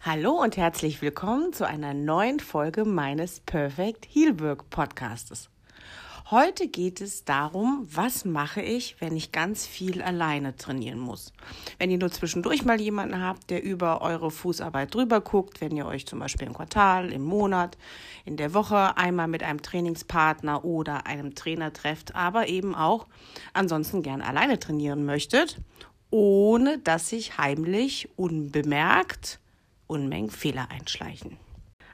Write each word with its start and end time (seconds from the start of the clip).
Hallo 0.00 0.40
und 0.40 0.56
herzlich 0.56 1.02
willkommen 1.02 1.52
zu 1.52 1.66
einer 1.66 1.92
neuen 1.92 2.38
Folge 2.38 2.84
meines 2.84 3.40
Perfect 3.40 4.06
Healwork 4.08 4.70
Podcastes. 4.70 5.50
Heute 6.30 6.68
geht 6.68 7.00
es 7.00 7.24
darum, 7.24 7.84
was 7.90 8.24
mache 8.24 8.62
ich, 8.62 9.00
wenn 9.00 9.16
ich 9.16 9.32
ganz 9.32 9.66
viel 9.66 10.00
alleine 10.00 10.54
trainieren 10.54 11.00
muss. 11.00 11.32
Wenn 11.78 11.90
ihr 11.90 11.98
nur 11.98 12.12
zwischendurch 12.12 12.64
mal 12.64 12.80
jemanden 12.80 13.20
habt, 13.20 13.50
der 13.50 13.64
über 13.64 14.00
eure 14.00 14.30
Fußarbeit 14.30 14.94
drüber 14.94 15.20
guckt, 15.20 15.60
wenn 15.60 15.76
ihr 15.76 15.86
euch 15.86 16.06
zum 16.06 16.20
Beispiel 16.20 16.46
im 16.46 16.54
Quartal, 16.54 17.12
im 17.12 17.24
Monat, 17.24 17.76
in 18.24 18.36
der 18.36 18.54
Woche 18.54 18.96
einmal 18.96 19.26
mit 19.26 19.42
einem 19.42 19.62
Trainingspartner 19.62 20.64
oder 20.64 21.08
einem 21.08 21.34
Trainer 21.34 21.72
trefft, 21.72 22.14
aber 22.14 22.48
eben 22.48 22.76
auch 22.76 23.08
ansonsten 23.52 24.02
gern 24.02 24.22
alleine 24.22 24.60
trainieren 24.60 25.04
möchtet, 25.04 25.60
ohne 26.10 26.78
dass 26.78 27.08
sich 27.08 27.36
heimlich, 27.36 28.10
unbemerkt, 28.14 29.40
Unmengen 29.88 30.30
Fehler 30.30 30.70
einschleichen. 30.70 31.36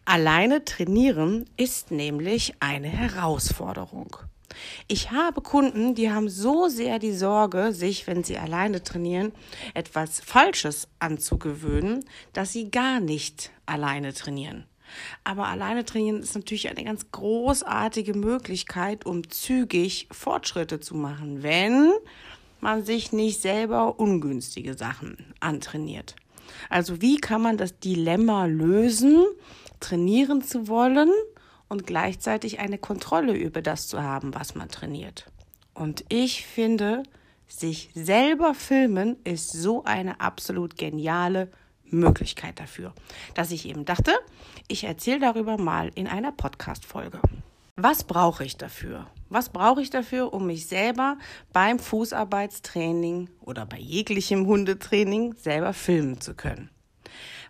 Alleine 0.04 0.64
trainieren 0.66 1.46
ist 1.56 1.90
nämlich 1.90 2.54
eine 2.60 2.88
Herausforderung. 2.88 4.18
Ich 4.86 5.10
habe 5.10 5.40
Kunden, 5.40 5.94
die 5.94 6.10
haben 6.10 6.28
so 6.28 6.68
sehr 6.68 6.98
die 6.98 7.12
Sorge, 7.12 7.72
sich, 7.72 8.06
wenn 8.06 8.22
sie 8.22 8.38
alleine 8.38 8.82
trainieren, 8.82 9.32
etwas 9.72 10.20
Falsches 10.20 10.88
anzugewöhnen, 10.98 12.04
dass 12.32 12.52
sie 12.52 12.70
gar 12.70 13.00
nicht 13.00 13.50
alleine 13.66 14.12
trainieren. 14.12 14.64
Aber 15.24 15.46
alleine 15.46 15.84
trainieren 15.84 16.20
ist 16.20 16.34
natürlich 16.34 16.68
eine 16.68 16.84
ganz 16.84 17.10
großartige 17.10 18.14
Möglichkeit, 18.14 19.06
um 19.06 19.28
zügig 19.28 20.08
Fortschritte 20.12 20.80
zu 20.80 20.94
machen, 20.94 21.42
wenn 21.42 21.90
man 22.60 22.84
sich 22.84 23.12
nicht 23.12 23.40
selber 23.40 23.98
ungünstige 23.98 24.74
Sachen 24.74 25.34
antrainiert. 25.40 26.14
Also 26.68 27.00
wie 27.00 27.16
kann 27.16 27.42
man 27.42 27.56
das 27.56 27.78
Dilemma 27.78 28.46
lösen, 28.46 29.24
trainieren 29.80 30.42
zu 30.42 30.68
wollen 30.68 31.10
und 31.68 31.86
gleichzeitig 31.86 32.58
eine 32.58 32.78
Kontrolle 32.78 33.34
über 33.34 33.62
das 33.62 33.88
zu 33.88 34.02
haben, 34.02 34.34
was 34.34 34.54
man 34.54 34.68
trainiert. 34.68 35.26
Und 35.74 36.04
ich 36.08 36.46
finde, 36.46 37.02
sich 37.48 37.90
selber 37.94 38.54
filmen 38.54 39.16
ist 39.24 39.52
so 39.52 39.84
eine 39.84 40.20
absolut 40.20 40.76
geniale 40.76 41.50
Möglichkeit 41.84 42.58
dafür, 42.60 42.94
dass 43.34 43.50
ich 43.50 43.68
eben 43.68 43.84
dachte, 43.84 44.12
ich 44.68 44.84
erzähle 44.84 45.20
darüber 45.20 45.58
mal 45.58 45.90
in 45.94 46.06
einer 46.06 46.32
Podcast-Folge. 46.32 47.20
Was 47.76 48.04
brauche 48.04 48.44
ich 48.44 48.56
dafür? 48.56 49.08
Was 49.30 49.48
brauche 49.48 49.82
ich 49.82 49.90
dafür, 49.90 50.32
um 50.32 50.46
mich 50.46 50.68
selber 50.68 51.18
beim 51.52 51.80
Fußarbeitstraining 51.80 53.30
oder 53.40 53.66
bei 53.66 53.78
jeglichem 53.78 54.46
Hundetraining 54.46 55.34
selber 55.34 55.72
filmen 55.72 56.20
zu 56.20 56.34
können? 56.34 56.70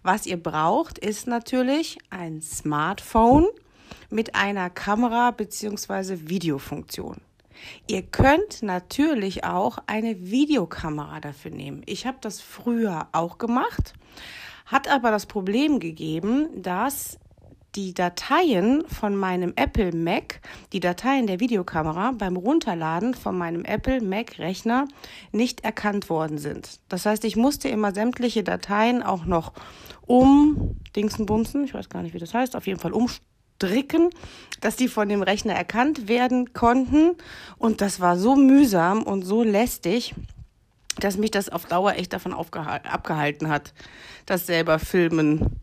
Was 0.02 0.24
ihr 0.24 0.42
braucht, 0.42 0.96
ist 0.96 1.26
natürlich 1.26 1.98
ein 2.08 2.40
Smartphone 2.40 3.46
mit 4.08 4.34
einer 4.34 4.70
Kamera 4.70 5.30
bzw. 5.30 6.26
Videofunktion. 6.26 7.20
Ihr 7.86 8.00
könnt 8.00 8.62
natürlich 8.62 9.44
auch 9.44 9.76
eine 9.86 10.30
Videokamera 10.30 11.20
dafür 11.20 11.50
nehmen. 11.50 11.82
Ich 11.84 12.06
habe 12.06 12.16
das 12.22 12.40
früher 12.40 13.08
auch 13.12 13.36
gemacht, 13.36 13.92
hat 14.64 14.88
aber 14.88 15.10
das 15.10 15.26
Problem 15.26 15.80
gegeben, 15.80 16.62
dass 16.62 17.18
die 17.76 17.92
Dateien 17.92 18.84
von 18.86 19.16
meinem 19.16 19.52
Apple 19.56 19.92
Mac, 19.92 20.40
die 20.72 20.80
Dateien 20.80 21.26
der 21.26 21.40
Videokamera 21.40 22.12
beim 22.12 22.36
Runterladen 22.36 23.14
von 23.14 23.36
meinem 23.36 23.64
Apple 23.64 24.00
Mac 24.00 24.38
Rechner 24.38 24.86
nicht 25.32 25.64
erkannt 25.64 26.08
worden 26.08 26.38
sind. 26.38 26.78
Das 26.88 27.06
heißt, 27.06 27.24
ich 27.24 27.36
musste 27.36 27.68
immer 27.68 27.92
sämtliche 27.92 28.44
Dateien 28.44 29.02
auch 29.02 29.24
noch 29.24 29.52
um 30.06 30.76
Dingsenbumsen, 30.94 31.64
ich 31.64 31.74
weiß 31.74 31.88
gar 31.88 32.02
nicht, 32.02 32.14
wie 32.14 32.18
das 32.18 32.34
heißt, 32.34 32.54
auf 32.54 32.66
jeden 32.66 32.78
Fall 32.78 32.92
umstricken, 32.92 34.10
dass 34.60 34.76
die 34.76 34.88
von 34.88 35.08
dem 35.08 35.22
Rechner 35.22 35.54
erkannt 35.54 36.08
werden 36.08 36.52
konnten. 36.52 37.16
Und 37.58 37.80
das 37.80 38.00
war 38.00 38.16
so 38.16 38.36
mühsam 38.36 39.02
und 39.02 39.22
so 39.22 39.42
lästig, 39.42 40.14
dass 41.00 41.16
mich 41.16 41.32
das 41.32 41.48
auf 41.48 41.64
Dauer 41.64 41.94
echt 41.94 42.12
davon 42.12 42.32
abgehalten 42.32 43.48
hat, 43.48 43.72
das 44.26 44.46
selber 44.46 44.78
Filmen 44.78 45.60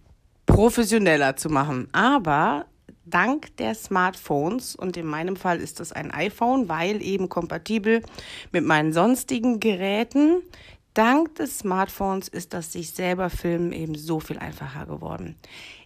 professioneller 0.51 1.37
zu 1.37 1.49
machen. 1.49 1.87
Aber 1.93 2.65
dank 3.05 3.55
der 3.57 3.73
Smartphones 3.73 4.75
und 4.75 4.97
in 4.97 5.05
meinem 5.05 5.37
Fall 5.37 5.59
ist 5.59 5.79
das 5.79 5.93
ein 5.93 6.11
iPhone, 6.11 6.67
weil 6.67 7.01
eben 7.01 7.29
kompatibel 7.29 8.03
mit 8.51 8.65
meinen 8.65 8.91
sonstigen 8.91 9.59
Geräten. 9.59 10.41
Dank 10.93 11.35
des 11.35 11.59
Smartphones 11.59 12.27
ist 12.27 12.53
das 12.53 12.73
sich 12.73 12.91
selber 12.91 13.29
filmen 13.29 13.71
eben 13.71 13.95
so 13.95 14.19
viel 14.19 14.39
einfacher 14.39 14.85
geworden. 14.85 15.37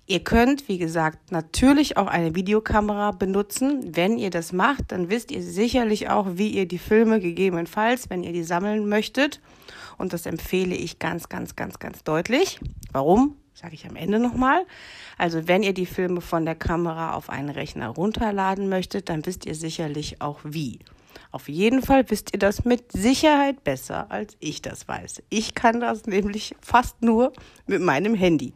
Ihr 0.08 0.24
könnt, 0.24 0.68
wie 0.68 0.80
gesagt, 0.80 1.32
natürlich 1.32 1.98
auch 1.98 2.08
eine 2.08 2.34
Videokamera 2.34 3.12
benutzen. 3.12 3.96
Wenn 3.96 4.18
ihr 4.18 4.32
das 4.32 4.52
macht, 4.52 4.92
dann 4.92 5.10
wisst 5.10 5.32
ihr 5.32 5.44
sicherlich 5.44 6.10
auch, 6.10 6.28
wie 6.34 6.50
ihr 6.50 6.68
die 6.68 6.80
Filme 6.80 7.20
gegebenenfalls, 7.20 8.10
wenn 8.10 8.24
ihr 8.24 8.34
die 8.34 8.44
sammeln 8.44 8.90
möchtet. 8.90 9.42
Und 9.98 10.14
das 10.14 10.26
empfehle 10.26 10.76
ich 10.76 10.98
ganz, 10.98 11.30
ganz, 11.30 11.56
ganz, 11.56 11.78
ganz 11.78 12.04
deutlich. 12.04 12.60
Warum? 12.92 13.36
Sage 13.56 13.74
ich 13.74 13.88
am 13.88 13.96
Ende 13.96 14.20
nochmal. 14.20 14.66
Also 15.18 15.48
wenn 15.48 15.64
ihr 15.64 15.74
die 15.74 15.86
Filme 15.86 16.22
von 16.22 16.46
der 16.46 16.56
Kamera 16.56 17.14
auf 17.14 17.30
einen 17.30 17.50
Rechner 17.50 17.88
runterladen 17.88 18.70
möchtet, 18.70 19.10
dann 19.10 19.26
wisst 19.26 19.46
ihr 19.46 19.56
sicherlich 19.56 20.22
auch 20.22 20.40
wie. 20.44 20.80
Auf 21.32 21.50
jeden 21.50 21.82
Fall 21.82 22.10
wisst 22.10 22.34
ihr 22.34 22.40
das 22.40 22.66
mit 22.66 22.92
Sicherheit 22.92 23.64
besser, 23.64 24.12
als 24.12 24.36
ich 24.40 24.62
das 24.62 24.88
weiß. 24.88 25.24
Ich 25.30 25.56
kann 25.56 25.80
das 25.80 26.06
nämlich 26.06 26.56
fast 26.62 27.02
nur 27.02 27.34
mit 27.66 27.82
meinem 27.82 28.14
Handy. 28.14 28.54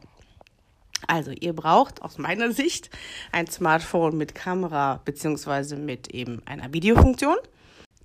Also 1.08 1.32
ihr 1.32 1.54
braucht 1.54 2.02
aus 2.02 2.18
meiner 2.18 2.52
Sicht 2.52 2.90
ein 3.32 3.48
Smartphone 3.48 4.18
mit 4.18 4.36
Kamera 4.36 5.02
beziehungsweise 5.04 5.76
mit 5.76 6.10
eben 6.10 6.42
einer 6.46 6.74
Videofunktion. 6.74 7.38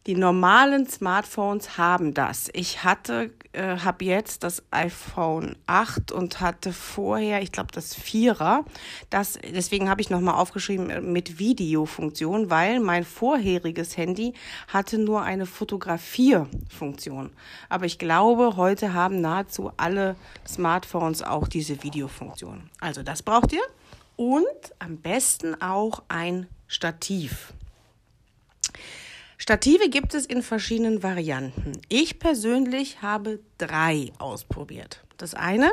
Die 0.07 0.17
normalen 0.17 0.87
Smartphones 0.87 1.79
haben 1.79 2.13
das. 2.13 2.51
Ich 2.53 2.85
hatte, 2.85 3.31
äh, 3.55 3.79
habe 3.79 4.05
jetzt 4.05 4.45
das 4.45 4.63
iPhone 4.71 5.57
8 5.67 6.13
und 6.13 6.43
hatte 6.43 6.75
vorher, 6.75 7.41
ich 7.41 7.53
glaube, 7.53 7.73
das 7.73 7.97
4er. 7.97 8.67
Das, 9.09 9.39
deswegen 9.43 9.89
habe 9.89 10.03
ich 10.03 10.11
nochmal 10.11 10.35
aufgeschrieben 10.35 10.91
äh, 10.91 11.01
mit 11.01 11.39
Videofunktion, 11.39 12.51
weil 12.51 12.81
mein 12.81 13.05
vorheriges 13.05 13.97
Handy 13.97 14.35
hatte 14.69 14.99
nur 14.99 15.23
eine 15.23 15.47
Fotografierfunktion. 15.47 17.31
Aber 17.71 17.87
ich 17.87 17.99
glaube, 17.99 18.57
heute 18.57 18.93
haben 18.93 19.23
nahezu 19.23 19.73
alle 19.79 20.17
Smartphones 20.47 21.23
auch 21.23 21.49
diese 21.49 21.83
Videofunktion. 21.83 22.69
Also 22.79 23.03
das 23.03 23.23
braucht 23.23 23.55
ihr. 23.55 23.63
Und 24.17 24.45
am 24.81 24.99
besten 24.99 25.61
auch 25.63 26.03
ein 26.09 26.47
Stativ. 26.69 27.55
Stative 29.39 29.89
gibt 29.89 30.15
es 30.15 30.27
in 30.27 30.43
verschiedenen 30.43 31.03
Varianten. 31.03 31.73
Ich 31.89 32.19
persönlich 32.19 33.03
habe 33.03 33.41
drei 33.59 34.13
ausprobiert. 34.19 35.05
Das 35.17 35.35
eine 35.35 35.71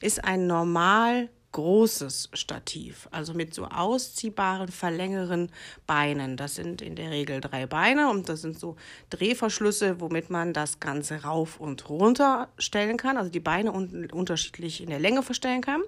ist 0.00 0.24
ein 0.24 0.46
normal 0.46 1.28
großes 1.52 2.30
Stativ, 2.32 3.08
also 3.10 3.34
mit 3.34 3.54
so 3.54 3.66
ausziehbaren, 3.66 4.68
verlängeren 4.68 5.50
Beinen. 5.86 6.36
Das 6.36 6.54
sind 6.54 6.80
in 6.80 6.96
der 6.96 7.10
Regel 7.10 7.40
drei 7.40 7.66
Beine 7.66 8.08
und 8.08 8.28
das 8.28 8.40
sind 8.40 8.58
so 8.58 8.76
Drehverschlüsse, 9.10 10.00
womit 10.00 10.30
man 10.30 10.54
das 10.54 10.80
Ganze 10.80 11.22
rauf 11.22 11.60
und 11.60 11.88
runter 11.88 12.48
stellen 12.58 12.96
kann, 12.96 13.18
also 13.18 13.30
die 13.30 13.40
Beine 13.40 13.72
unterschiedlich 13.72 14.82
in 14.82 14.88
der 14.88 15.00
Länge 15.00 15.22
verstellen 15.22 15.60
kann. 15.60 15.82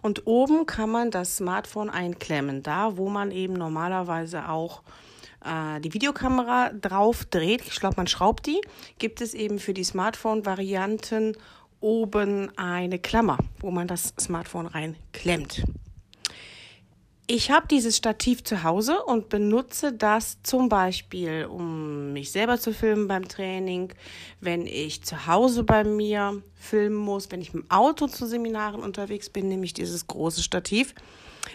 Und 0.00 0.26
oben 0.26 0.66
kann 0.66 0.90
man 0.90 1.10
das 1.10 1.36
Smartphone 1.36 1.90
einklemmen, 1.90 2.62
da 2.62 2.96
wo 2.96 3.10
man 3.10 3.30
eben 3.30 3.52
normalerweise 3.52 4.48
auch 4.48 4.82
äh, 5.44 5.80
die 5.80 5.92
Videokamera 5.92 6.70
drauf 6.70 7.24
dreht, 7.24 7.62
ich 7.66 7.80
glaube, 7.80 7.96
man 7.96 8.06
schraubt 8.06 8.46
die, 8.46 8.60
gibt 8.98 9.20
es 9.20 9.34
eben 9.34 9.58
für 9.58 9.74
die 9.74 9.84
Smartphone-Varianten 9.84 11.36
oben 11.80 12.56
eine 12.56 12.98
Klammer, 12.98 13.38
wo 13.60 13.70
man 13.70 13.88
das 13.88 14.14
Smartphone 14.18 14.66
reinklemmt. 14.66 15.64
Ich 17.28 17.50
habe 17.50 17.66
dieses 17.68 17.96
Stativ 17.96 18.42
zu 18.42 18.62
Hause 18.62 19.02
und 19.04 19.28
benutze 19.28 19.92
das 19.92 20.42
zum 20.42 20.68
Beispiel, 20.68 21.46
um 21.46 22.12
mich 22.12 22.32
selber 22.32 22.58
zu 22.58 22.74
filmen 22.74 23.08
beim 23.08 23.26
Training, 23.28 23.92
wenn 24.40 24.66
ich 24.66 25.02
zu 25.04 25.26
Hause 25.26 25.62
bei 25.62 25.84
mir 25.84 26.42
filmen 26.54 26.96
muss, 26.96 27.30
wenn 27.30 27.40
ich 27.40 27.54
mit 27.54 27.64
dem 27.64 27.70
Auto 27.70 28.08
zu 28.08 28.26
Seminaren 28.26 28.82
unterwegs 28.82 29.30
bin, 29.30 29.48
nehme 29.48 29.64
ich 29.64 29.72
dieses 29.72 30.06
große 30.08 30.42
Stativ. 30.42 30.94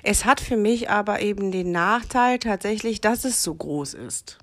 Es 0.03 0.25
hat 0.25 0.39
für 0.39 0.57
mich 0.57 0.89
aber 0.89 1.21
eben 1.21 1.51
den 1.51 1.71
Nachteil 1.71 2.39
tatsächlich, 2.39 3.01
dass 3.01 3.25
es 3.25 3.43
so 3.43 3.55
groß 3.55 3.93
ist. 3.93 4.37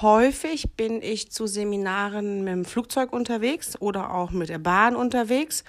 Häufig 0.00 0.72
bin 0.74 1.02
ich 1.02 1.30
zu 1.30 1.46
Seminaren 1.46 2.44
mit 2.44 2.52
dem 2.52 2.64
Flugzeug 2.64 3.12
unterwegs 3.12 3.80
oder 3.80 4.14
auch 4.14 4.30
mit 4.30 4.48
der 4.48 4.58
Bahn 4.58 4.96
unterwegs 4.96 5.64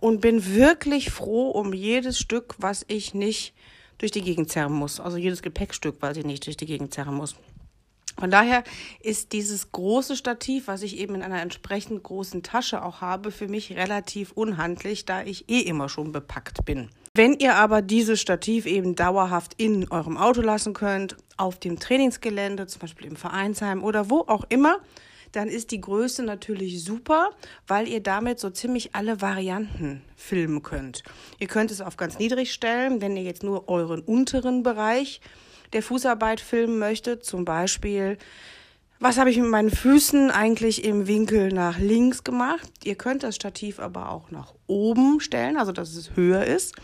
und 0.00 0.20
bin 0.20 0.54
wirklich 0.54 1.10
froh 1.10 1.50
um 1.50 1.72
jedes 1.72 2.18
Stück, 2.18 2.56
was 2.58 2.84
ich 2.88 3.14
nicht 3.14 3.54
durch 3.98 4.10
die 4.10 4.22
Gegend 4.22 4.50
zerren 4.50 4.72
muss. 4.72 5.00
Also 5.00 5.16
jedes 5.16 5.42
Gepäckstück, 5.42 5.96
was 6.00 6.16
ich 6.16 6.24
nicht 6.24 6.46
durch 6.46 6.56
die 6.56 6.66
Gegend 6.66 6.92
zerren 6.92 7.14
muss. 7.14 7.36
Von 8.18 8.32
daher 8.32 8.64
ist 9.00 9.32
dieses 9.32 9.70
große 9.70 10.16
Stativ, 10.16 10.66
was 10.66 10.82
ich 10.82 10.98
eben 10.98 11.14
in 11.14 11.22
einer 11.22 11.40
entsprechend 11.40 12.02
großen 12.02 12.42
Tasche 12.42 12.82
auch 12.82 13.00
habe, 13.00 13.30
für 13.30 13.46
mich 13.46 13.76
relativ 13.76 14.32
unhandlich, 14.32 15.04
da 15.04 15.22
ich 15.22 15.48
eh 15.48 15.60
immer 15.60 15.88
schon 15.88 16.10
bepackt 16.10 16.64
bin. 16.64 16.90
Wenn 17.18 17.32
ihr 17.32 17.56
aber 17.56 17.82
dieses 17.82 18.20
Stativ 18.20 18.64
eben 18.64 18.94
dauerhaft 18.94 19.54
in 19.56 19.90
eurem 19.90 20.16
Auto 20.16 20.40
lassen 20.40 20.72
könnt, 20.72 21.16
auf 21.36 21.58
dem 21.58 21.80
Trainingsgelände, 21.80 22.68
zum 22.68 22.82
Beispiel 22.82 23.08
im 23.08 23.16
Vereinsheim 23.16 23.82
oder 23.82 24.08
wo 24.08 24.20
auch 24.20 24.44
immer, 24.50 24.78
dann 25.32 25.48
ist 25.48 25.72
die 25.72 25.80
Größe 25.80 26.22
natürlich 26.22 26.84
super, 26.84 27.30
weil 27.66 27.88
ihr 27.88 28.00
damit 28.00 28.38
so 28.38 28.50
ziemlich 28.50 28.94
alle 28.94 29.20
Varianten 29.20 30.00
filmen 30.14 30.62
könnt. 30.62 31.02
Ihr 31.40 31.48
könnt 31.48 31.72
es 31.72 31.80
auf 31.80 31.96
ganz 31.96 32.20
niedrig 32.20 32.52
stellen, 32.52 33.00
wenn 33.00 33.16
ihr 33.16 33.24
jetzt 33.24 33.42
nur 33.42 33.68
euren 33.68 34.00
unteren 34.00 34.62
Bereich 34.62 35.20
der 35.72 35.82
Fußarbeit 35.82 36.40
filmen 36.40 36.78
möchte, 36.78 37.18
zum 37.18 37.44
Beispiel 37.44 38.16
was 39.00 39.16
habe 39.16 39.30
ich 39.30 39.38
mit 39.38 39.48
meinen 39.48 39.70
Füßen 39.70 40.30
eigentlich 40.30 40.84
im 40.84 41.06
Winkel 41.06 41.52
nach 41.52 41.78
links 41.78 42.24
gemacht? 42.24 42.68
Ihr 42.82 42.96
könnt 42.96 43.22
das 43.22 43.36
Stativ 43.36 43.78
aber 43.78 44.10
auch 44.10 44.30
nach 44.30 44.54
oben 44.66 45.20
stellen, 45.20 45.56
also 45.56 45.70
dass 45.70 45.94
es 45.94 46.16
höher 46.16 46.44
ist. 46.44 46.74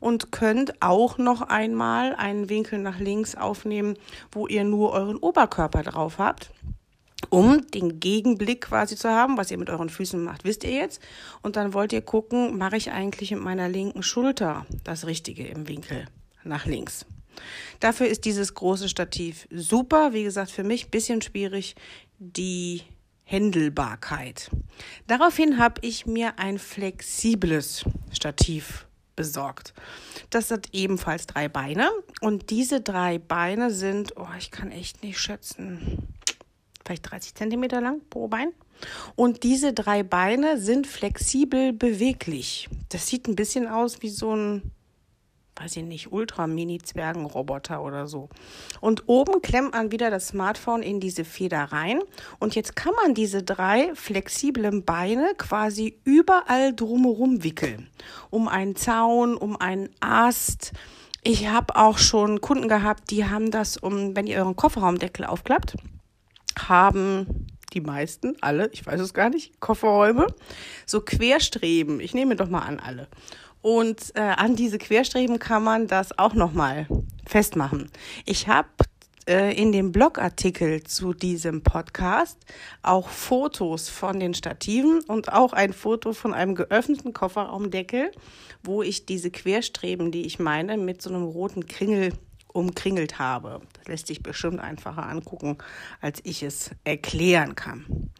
Und 0.00 0.32
könnt 0.32 0.80
auch 0.80 1.18
noch 1.18 1.42
einmal 1.42 2.14
einen 2.14 2.48
Winkel 2.48 2.78
nach 2.78 2.98
links 2.98 3.34
aufnehmen, 3.34 3.96
wo 4.32 4.46
ihr 4.46 4.64
nur 4.64 4.92
euren 4.92 5.16
Oberkörper 5.16 5.82
drauf 5.82 6.18
habt. 6.18 6.52
Um 7.30 7.66
den 7.70 8.00
Gegenblick 8.00 8.62
quasi 8.62 8.96
zu 8.96 9.10
haben, 9.10 9.36
was 9.36 9.50
ihr 9.50 9.58
mit 9.58 9.68
euren 9.68 9.90
Füßen 9.90 10.22
macht, 10.22 10.44
wisst 10.44 10.64
ihr 10.64 10.70
jetzt. 10.70 11.02
Und 11.42 11.56
dann 11.56 11.74
wollt 11.74 11.92
ihr 11.92 12.00
gucken, 12.00 12.56
mache 12.56 12.76
ich 12.76 12.92
eigentlich 12.92 13.32
mit 13.32 13.40
meiner 13.40 13.68
linken 13.68 14.02
Schulter 14.02 14.64
das 14.84 15.06
Richtige 15.06 15.46
im 15.46 15.68
Winkel 15.68 16.06
nach 16.44 16.64
links. 16.64 17.04
Dafür 17.80 18.08
ist 18.08 18.24
dieses 18.24 18.54
große 18.54 18.88
Stativ 18.88 19.46
super. 19.50 20.12
Wie 20.12 20.24
gesagt, 20.24 20.50
für 20.50 20.64
mich 20.64 20.86
ein 20.86 20.90
bisschen 20.90 21.22
schwierig 21.22 21.74
die 22.18 22.82
Händelbarkeit. 23.24 24.50
Daraufhin 25.06 25.58
habe 25.58 25.80
ich 25.82 26.06
mir 26.06 26.38
ein 26.38 26.58
flexibles 26.58 27.84
Stativ 28.10 28.86
besorgt. 29.16 29.74
Das 30.30 30.50
hat 30.50 30.68
ebenfalls 30.72 31.26
drei 31.26 31.48
Beine 31.48 31.90
und 32.20 32.50
diese 32.50 32.80
drei 32.80 33.18
Beine 33.18 33.70
sind, 33.70 34.16
oh, 34.16 34.28
ich 34.38 34.50
kann 34.50 34.70
echt 34.70 35.02
nicht 35.02 35.18
schätzen, 35.18 36.08
vielleicht 36.86 37.10
30 37.10 37.34
Zentimeter 37.34 37.80
lang 37.80 38.00
pro 38.08 38.28
Bein. 38.28 38.52
Und 39.16 39.42
diese 39.42 39.72
drei 39.72 40.04
Beine 40.04 40.56
sind 40.58 40.86
flexibel 40.86 41.72
beweglich. 41.72 42.68
Das 42.90 43.08
sieht 43.08 43.26
ein 43.26 43.34
bisschen 43.34 43.66
aus 43.66 44.02
wie 44.02 44.08
so 44.08 44.34
ein 44.34 44.70
weiß 45.58 45.76
ich 45.76 45.84
nicht, 45.84 46.12
Ultra-Mini-Zwergenroboter 46.12 47.82
oder 47.82 48.06
so. 48.06 48.28
Und 48.80 49.04
oben 49.06 49.42
klemmt 49.42 49.72
man 49.72 49.90
wieder 49.90 50.10
das 50.10 50.28
Smartphone 50.28 50.82
in 50.82 51.00
diese 51.00 51.24
Feder 51.24 51.64
rein. 51.64 52.00
Und 52.38 52.54
jetzt 52.54 52.76
kann 52.76 52.94
man 53.02 53.14
diese 53.14 53.42
drei 53.42 53.94
flexiblen 53.94 54.84
Beine 54.84 55.32
quasi 55.36 55.98
überall 56.04 56.74
drumherum 56.74 57.42
wickeln. 57.42 57.88
Um 58.30 58.48
einen 58.48 58.76
Zaun, 58.76 59.36
um 59.36 59.56
einen 59.56 59.90
Ast. 60.00 60.72
Ich 61.24 61.48
habe 61.48 61.76
auch 61.76 61.98
schon 61.98 62.40
Kunden 62.40 62.68
gehabt, 62.68 63.10
die 63.10 63.24
haben 63.24 63.50
das, 63.50 63.76
um, 63.76 64.14
wenn 64.14 64.26
ihr 64.26 64.38
euren 64.38 64.56
Kofferraumdeckel 64.56 65.24
aufklappt, 65.24 65.76
haben 66.58 67.46
die 67.74 67.80
meisten, 67.80 68.34
alle, 68.40 68.70
ich 68.72 68.86
weiß 68.86 69.00
es 69.00 69.12
gar 69.12 69.28
nicht, 69.28 69.60
Kofferräume, 69.60 70.26
so 70.86 71.00
Querstreben. 71.00 72.00
Ich 72.00 72.14
nehme 72.14 72.36
doch 72.36 72.48
mal 72.48 72.60
an 72.60 72.80
alle. 72.80 73.08
Und 73.60 74.12
äh, 74.14 74.20
an 74.20 74.56
diese 74.56 74.78
Querstreben 74.78 75.38
kann 75.38 75.64
man 75.64 75.86
das 75.86 76.18
auch 76.18 76.34
nochmal 76.34 76.86
festmachen. 77.26 77.90
Ich 78.24 78.48
habe 78.48 78.68
äh, 79.28 79.52
in 79.60 79.72
dem 79.72 79.92
Blogartikel 79.92 80.82
zu 80.84 81.12
diesem 81.12 81.62
Podcast 81.62 82.38
auch 82.82 83.08
Fotos 83.08 83.90
von 83.90 84.18
den 84.18 84.32
Stativen 84.32 85.02
und 85.02 85.32
auch 85.32 85.52
ein 85.52 85.74
Foto 85.74 86.14
von 86.14 86.32
einem 86.32 86.54
geöffneten 86.54 87.12
Kofferraumdeckel, 87.12 88.10
wo 88.62 88.82
ich 88.82 89.04
diese 89.04 89.30
Querstreben, 89.30 90.12
die 90.12 90.24
ich 90.24 90.38
meine, 90.38 90.78
mit 90.78 91.02
so 91.02 91.10
einem 91.10 91.24
roten 91.24 91.66
Kringel 91.66 92.14
umkringelt 92.54 93.18
habe. 93.18 93.60
Das 93.74 93.88
lässt 93.88 94.06
sich 94.06 94.22
bestimmt 94.22 94.60
einfacher 94.60 95.06
angucken, 95.06 95.58
als 96.00 96.20
ich 96.24 96.42
es 96.42 96.70
erklären 96.84 97.54
kann. 97.54 98.10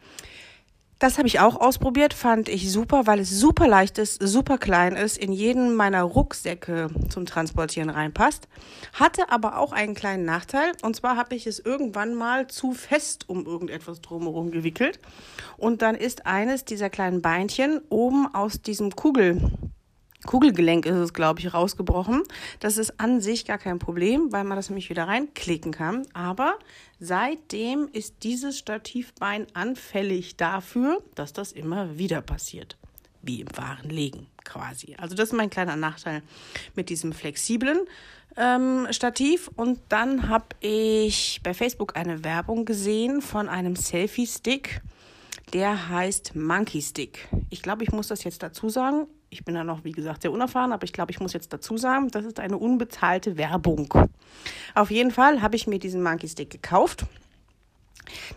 Das 0.99 1.17
habe 1.17 1.29
ich 1.29 1.39
auch 1.39 1.55
ausprobiert, 1.55 2.13
fand 2.13 2.49
ich 2.49 2.69
super, 2.69 3.07
weil 3.07 3.19
es 3.19 3.29
super 3.29 3.69
leicht 3.69 3.97
ist, 3.97 4.21
super 4.21 4.57
klein 4.57 4.97
ist, 4.97 5.17
in 5.17 5.31
jeden 5.31 5.73
meiner 5.73 6.03
Rucksäcke 6.03 6.89
zum 7.07 7.25
Transportieren 7.25 7.89
reinpasst. 7.89 8.49
Hatte 8.91 9.31
aber 9.31 9.57
auch 9.59 9.71
einen 9.71 9.95
kleinen 9.95 10.25
Nachteil. 10.25 10.73
Und 10.81 10.97
zwar 10.97 11.15
habe 11.15 11.35
ich 11.35 11.47
es 11.47 11.59
irgendwann 11.59 12.15
mal 12.15 12.47
zu 12.47 12.73
fest 12.73 13.29
um 13.29 13.45
irgendetwas 13.45 14.01
drumherum 14.01 14.51
gewickelt. 14.51 14.99
Und 15.55 15.81
dann 15.81 15.95
ist 15.95 16.25
eines 16.25 16.65
dieser 16.65 16.89
kleinen 16.89 17.21
Beinchen 17.21 17.79
oben 17.89 18.27
aus 18.33 18.61
diesem 18.61 18.93
Kugel 18.93 19.39
Kugelgelenk 20.25 20.85
ist 20.85 20.97
es, 20.97 21.13
glaube 21.13 21.39
ich, 21.39 21.53
rausgebrochen. 21.53 22.23
Das 22.59 22.77
ist 22.77 22.99
an 22.99 23.21
sich 23.21 23.45
gar 23.45 23.57
kein 23.57 23.79
Problem, 23.79 24.31
weil 24.31 24.43
man 24.43 24.57
das 24.57 24.69
nämlich 24.69 24.89
wieder 24.89 25.07
reinklicken 25.07 25.71
kann. 25.71 26.05
Aber 26.13 26.59
seitdem 26.99 27.87
ist 27.93 28.15
dieses 28.23 28.57
Stativbein 28.57 29.47
anfällig 29.53 30.35
dafür, 30.35 31.01
dass 31.15 31.31
das 31.31 31.53
immer 31.53 31.97
wieder 31.97 32.21
passiert. 32.21 32.77
Wie 33.21 33.41
im 33.41 33.47
wahren 33.55 33.89
Legen 33.89 34.27
quasi. 34.43 34.95
Also 34.97 35.15
das 35.15 35.29
ist 35.29 35.35
mein 35.35 35.49
kleiner 35.49 35.75
Nachteil 35.75 36.21
mit 36.75 36.89
diesem 36.89 37.13
flexiblen 37.13 37.79
ähm, 38.35 38.87
Stativ. 38.91 39.49
Und 39.55 39.79
dann 39.89 40.27
habe 40.27 40.47
ich 40.59 41.39
bei 41.43 41.53
Facebook 41.53 41.95
eine 41.95 42.23
Werbung 42.23 42.65
gesehen 42.65 43.21
von 43.21 43.47
einem 43.47 43.75
Selfie-Stick. 43.75 44.81
Der 45.53 45.89
heißt 45.89 46.35
Monkey 46.35 46.81
Stick. 46.81 47.27
Ich 47.49 47.61
glaube, 47.61 47.83
ich 47.83 47.91
muss 47.91 48.07
das 48.07 48.23
jetzt 48.23 48.43
dazu 48.43 48.69
sagen 48.69 49.07
ich 49.29 49.45
bin 49.45 49.55
da 49.55 49.63
noch, 49.63 49.83
wie 49.83 49.91
gesagt, 49.91 50.23
sehr 50.23 50.31
unerfahren, 50.31 50.71
aber 50.71 50.83
ich 50.83 50.93
glaube, 50.93 51.11
ich 51.11 51.19
muss 51.19 51.33
jetzt 51.33 51.53
dazu 51.53 51.77
sagen, 51.77 52.09
das 52.09 52.25
ist 52.25 52.39
eine 52.39 52.57
unbezahlte 52.57 53.37
Werbung. 53.37 53.93
Auf 54.75 54.91
jeden 54.91 55.11
Fall 55.11 55.41
habe 55.41 55.55
ich 55.55 55.67
mir 55.67 55.79
diesen 55.79 56.01
Monkey 56.01 56.27
Stick 56.27 56.49
gekauft. 56.49 57.05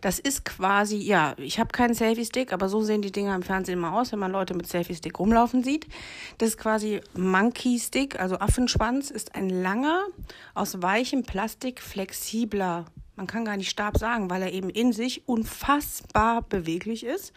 Das 0.03 0.19
ist 0.19 0.45
quasi, 0.45 0.97
ja, 0.97 1.35
ich 1.39 1.59
habe 1.59 1.73
keinen 1.73 1.95
Selfie-Stick, 1.95 2.53
aber 2.53 2.69
so 2.69 2.83
sehen 2.83 3.01
die 3.01 3.13
Dinger 3.13 3.35
im 3.35 3.43
Fernsehen 3.43 3.79
immer 3.79 3.95
aus, 3.95 4.13
wenn 4.13 4.19
man 4.19 4.31
Leute 4.31 4.53
mit 4.53 4.67
Selfie-Stick 4.67 5.19
rumlaufen 5.19 5.65
sieht. 5.65 5.87
Das 6.37 6.51
ist 6.51 6.59
quasi 6.59 7.01
Monkey-Stick, 7.17 8.21
also 8.21 8.39
Affenschwanz, 8.39 9.11
ist 9.11 9.35
ein 9.35 9.49
langer, 9.49 10.05
aus 10.55 10.83
weichem 10.83 11.23
Plastik 11.23 11.81
flexibler 11.81 12.85
man 13.17 13.27
kann 13.27 13.45
gar 13.45 13.57
nicht 13.57 13.71
Stab 13.71 13.99
sagen, 13.99 14.31
weil 14.31 14.43
er 14.43 14.53
eben 14.53 14.71
in 14.71 14.93
sich 14.93 15.29
unfassbar 15.29 16.43
beweglich 16.43 17.05
ist. 17.05 17.33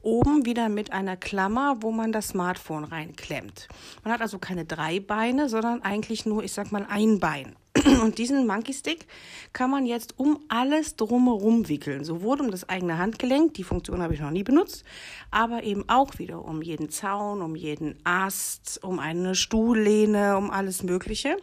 Oben 0.00 0.46
wieder 0.46 0.68
mit 0.68 0.92
einer 0.92 1.16
Klammer, 1.16 1.78
wo 1.80 1.90
man 1.90 2.12
das 2.12 2.28
Smartphone 2.28 2.84
reinklemmt. 2.84 3.66
Man 4.04 4.12
hat 4.12 4.20
also 4.20 4.38
keine 4.38 4.64
drei 4.64 5.00
Beine, 5.00 5.48
sondern 5.48 5.82
eigentlich 5.82 6.26
nur, 6.26 6.44
ich 6.44 6.52
sag 6.52 6.70
mal, 6.70 6.86
ein 6.88 7.18
Bein. 7.18 7.56
Und 8.02 8.18
diesen 8.18 8.46
Monkey 8.46 8.72
Stick 8.72 9.06
kann 9.52 9.70
man 9.70 9.84
jetzt 9.84 10.18
um 10.18 10.38
alles 10.48 10.96
drumherum 10.96 11.68
wickeln. 11.68 12.04
Sowohl 12.04 12.40
um 12.40 12.50
das 12.50 12.68
eigene 12.68 12.98
Handgelenk, 12.98 13.54
die 13.54 13.64
Funktion 13.64 14.02
habe 14.02 14.14
ich 14.14 14.20
noch 14.20 14.30
nie 14.30 14.44
benutzt, 14.44 14.84
aber 15.30 15.64
eben 15.64 15.88
auch 15.88 16.18
wieder 16.18 16.44
um 16.44 16.62
jeden 16.62 16.88
Zaun, 16.88 17.42
um 17.42 17.56
jeden 17.56 17.98
Ast, 18.04 18.82
um 18.82 19.00
eine 19.00 19.34
Stuhllehne, 19.34 20.36
um 20.36 20.50
alles 20.50 20.84
Mögliche, 20.84 21.36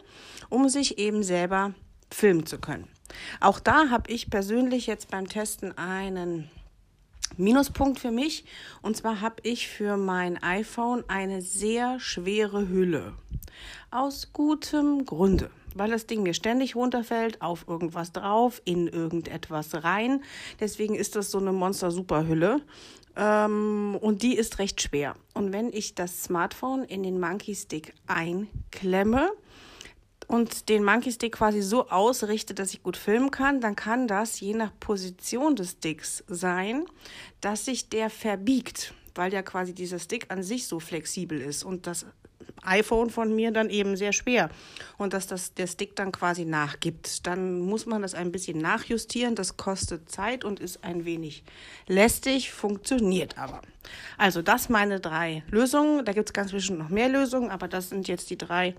um 0.48 0.68
sich 0.68 0.98
eben 0.98 1.22
selber 1.22 1.74
filmen 2.10 2.46
zu 2.46 2.58
können. 2.58 2.93
Auch 3.40 3.60
da 3.60 3.90
habe 3.90 4.10
ich 4.10 4.30
persönlich 4.30 4.86
jetzt 4.86 5.10
beim 5.10 5.28
Testen 5.28 5.76
einen 5.76 6.50
Minuspunkt 7.36 7.98
für 7.98 8.10
mich. 8.10 8.44
Und 8.82 8.96
zwar 8.96 9.20
habe 9.20 9.36
ich 9.42 9.68
für 9.68 9.96
mein 9.96 10.42
iPhone 10.42 11.04
eine 11.08 11.42
sehr 11.42 11.98
schwere 12.00 12.68
Hülle. 12.68 13.14
Aus 13.90 14.32
gutem 14.32 15.04
Grunde. 15.04 15.50
Weil 15.74 15.90
das 15.90 16.06
Ding 16.06 16.22
mir 16.22 16.34
ständig 16.34 16.76
runterfällt, 16.76 17.42
auf 17.42 17.66
irgendwas 17.66 18.12
drauf, 18.12 18.62
in 18.64 18.86
irgendetwas 18.86 19.82
rein. 19.82 20.22
Deswegen 20.60 20.94
ist 20.94 21.16
das 21.16 21.30
so 21.30 21.38
eine 21.38 21.52
Monster-Super-Hülle. 21.52 22.60
Ähm, 23.16 23.98
und 24.00 24.22
die 24.22 24.36
ist 24.36 24.58
recht 24.58 24.80
schwer. 24.82 25.14
Und 25.34 25.52
wenn 25.52 25.72
ich 25.72 25.94
das 25.94 26.24
Smartphone 26.24 26.84
in 26.84 27.02
den 27.02 27.18
Monkey 27.18 27.54
Stick 27.54 27.94
einklemme, 28.06 29.30
und 30.26 30.68
den 30.68 30.84
Monkey 30.84 31.12
Stick 31.12 31.32
quasi 31.32 31.62
so 31.62 31.88
ausrichte, 31.88 32.54
dass 32.54 32.72
ich 32.72 32.82
gut 32.82 32.96
filmen 32.96 33.30
kann, 33.30 33.60
dann 33.60 33.76
kann 33.76 34.08
das 34.08 34.40
je 34.40 34.54
nach 34.54 34.72
Position 34.80 35.56
des 35.56 35.72
Sticks 35.72 36.24
sein, 36.26 36.84
dass 37.40 37.64
sich 37.64 37.88
der 37.88 38.10
verbiegt, 38.10 38.94
weil 39.14 39.32
ja 39.32 39.42
quasi 39.42 39.74
dieser 39.74 39.98
Stick 39.98 40.30
an 40.30 40.42
sich 40.42 40.66
so 40.66 40.80
flexibel 40.80 41.40
ist 41.40 41.64
und 41.64 41.86
das 41.86 42.06
iPhone 42.64 43.10
von 43.10 43.34
mir 43.34 43.50
dann 43.50 43.70
eben 43.70 43.96
sehr 43.96 44.12
schwer 44.12 44.50
und 44.96 45.12
dass 45.12 45.26
das 45.26 45.54
der 45.54 45.66
Stick 45.66 45.96
dann 45.96 46.12
quasi 46.12 46.44
nachgibt. 46.44 47.26
Dann 47.26 47.60
muss 47.60 47.86
man 47.86 48.02
das 48.02 48.14
ein 48.14 48.32
bisschen 48.32 48.58
nachjustieren, 48.58 49.34
das 49.34 49.56
kostet 49.56 50.10
Zeit 50.10 50.44
und 50.44 50.60
ist 50.60 50.82
ein 50.84 51.04
wenig 51.04 51.44
lästig, 51.86 52.52
funktioniert 52.52 53.38
aber. 53.38 53.60
Also 54.16 54.42
das 54.42 54.68
meine 54.68 55.00
drei 55.00 55.42
Lösungen. 55.50 56.04
Da 56.04 56.12
gibt 56.12 56.30
es 56.30 56.32
ganz 56.32 56.52
bestimmt 56.52 56.78
noch 56.78 56.88
mehr 56.88 57.08
Lösungen, 57.08 57.50
aber 57.50 57.68
das 57.68 57.90
sind 57.90 58.08
jetzt 58.08 58.30
die 58.30 58.38
drei, 58.38 58.74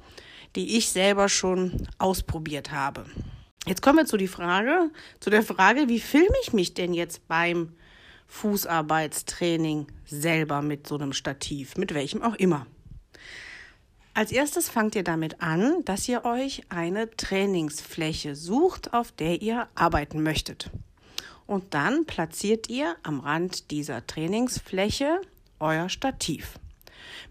die 0.55 0.77
ich 0.77 0.89
selber 0.89 1.29
schon 1.29 1.87
ausprobiert 1.97 2.71
habe. 2.71 3.05
Jetzt 3.65 3.81
kommen 3.81 3.99
wir 3.99 4.05
zu, 4.05 4.17
die 4.17 4.27
Frage, 4.27 4.91
zu 5.19 5.29
der 5.29 5.43
Frage, 5.43 5.87
wie 5.87 5.99
filme 5.99 6.35
ich 6.43 6.53
mich 6.53 6.73
denn 6.73 6.93
jetzt 6.93 7.27
beim 7.27 7.73
Fußarbeitstraining 8.27 9.87
selber 10.05 10.61
mit 10.61 10.87
so 10.87 10.95
einem 10.95 11.13
Stativ, 11.13 11.77
mit 11.77 11.93
welchem 11.93 12.21
auch 12.21 12.35
immer. 12.35 12.67
Als 14.13 14.31
erstes 14.31 14.69
fangt 14.69 14.95
ihr 14.95 15.03
damit 15.03 15.41
an, 15.41 15.83
dass 15.83 16.07
ihr 16.07 16.23
euch 16.23 16.63
eine 16.69 17.09
Trainingsfläche 17.09 18.35
sucht, 18.35 18.93
auf 18.93 19.11
der 19.11 19.41
ihr 19.41 19.67
arbeiten 19.75 20.23
möchtet. 20.23 20.69
Und 21.47 21.73
dann 21.73 22.05
platziert 22.05 22.69
ihr 22.69 22.95
am 23.03 23.19
Rand 23.19 23.71
dieser 23.71 24.07
Trainingsfläche 24.07 25.19
euer 25.59 25.89
Stativ. 25.89 26.59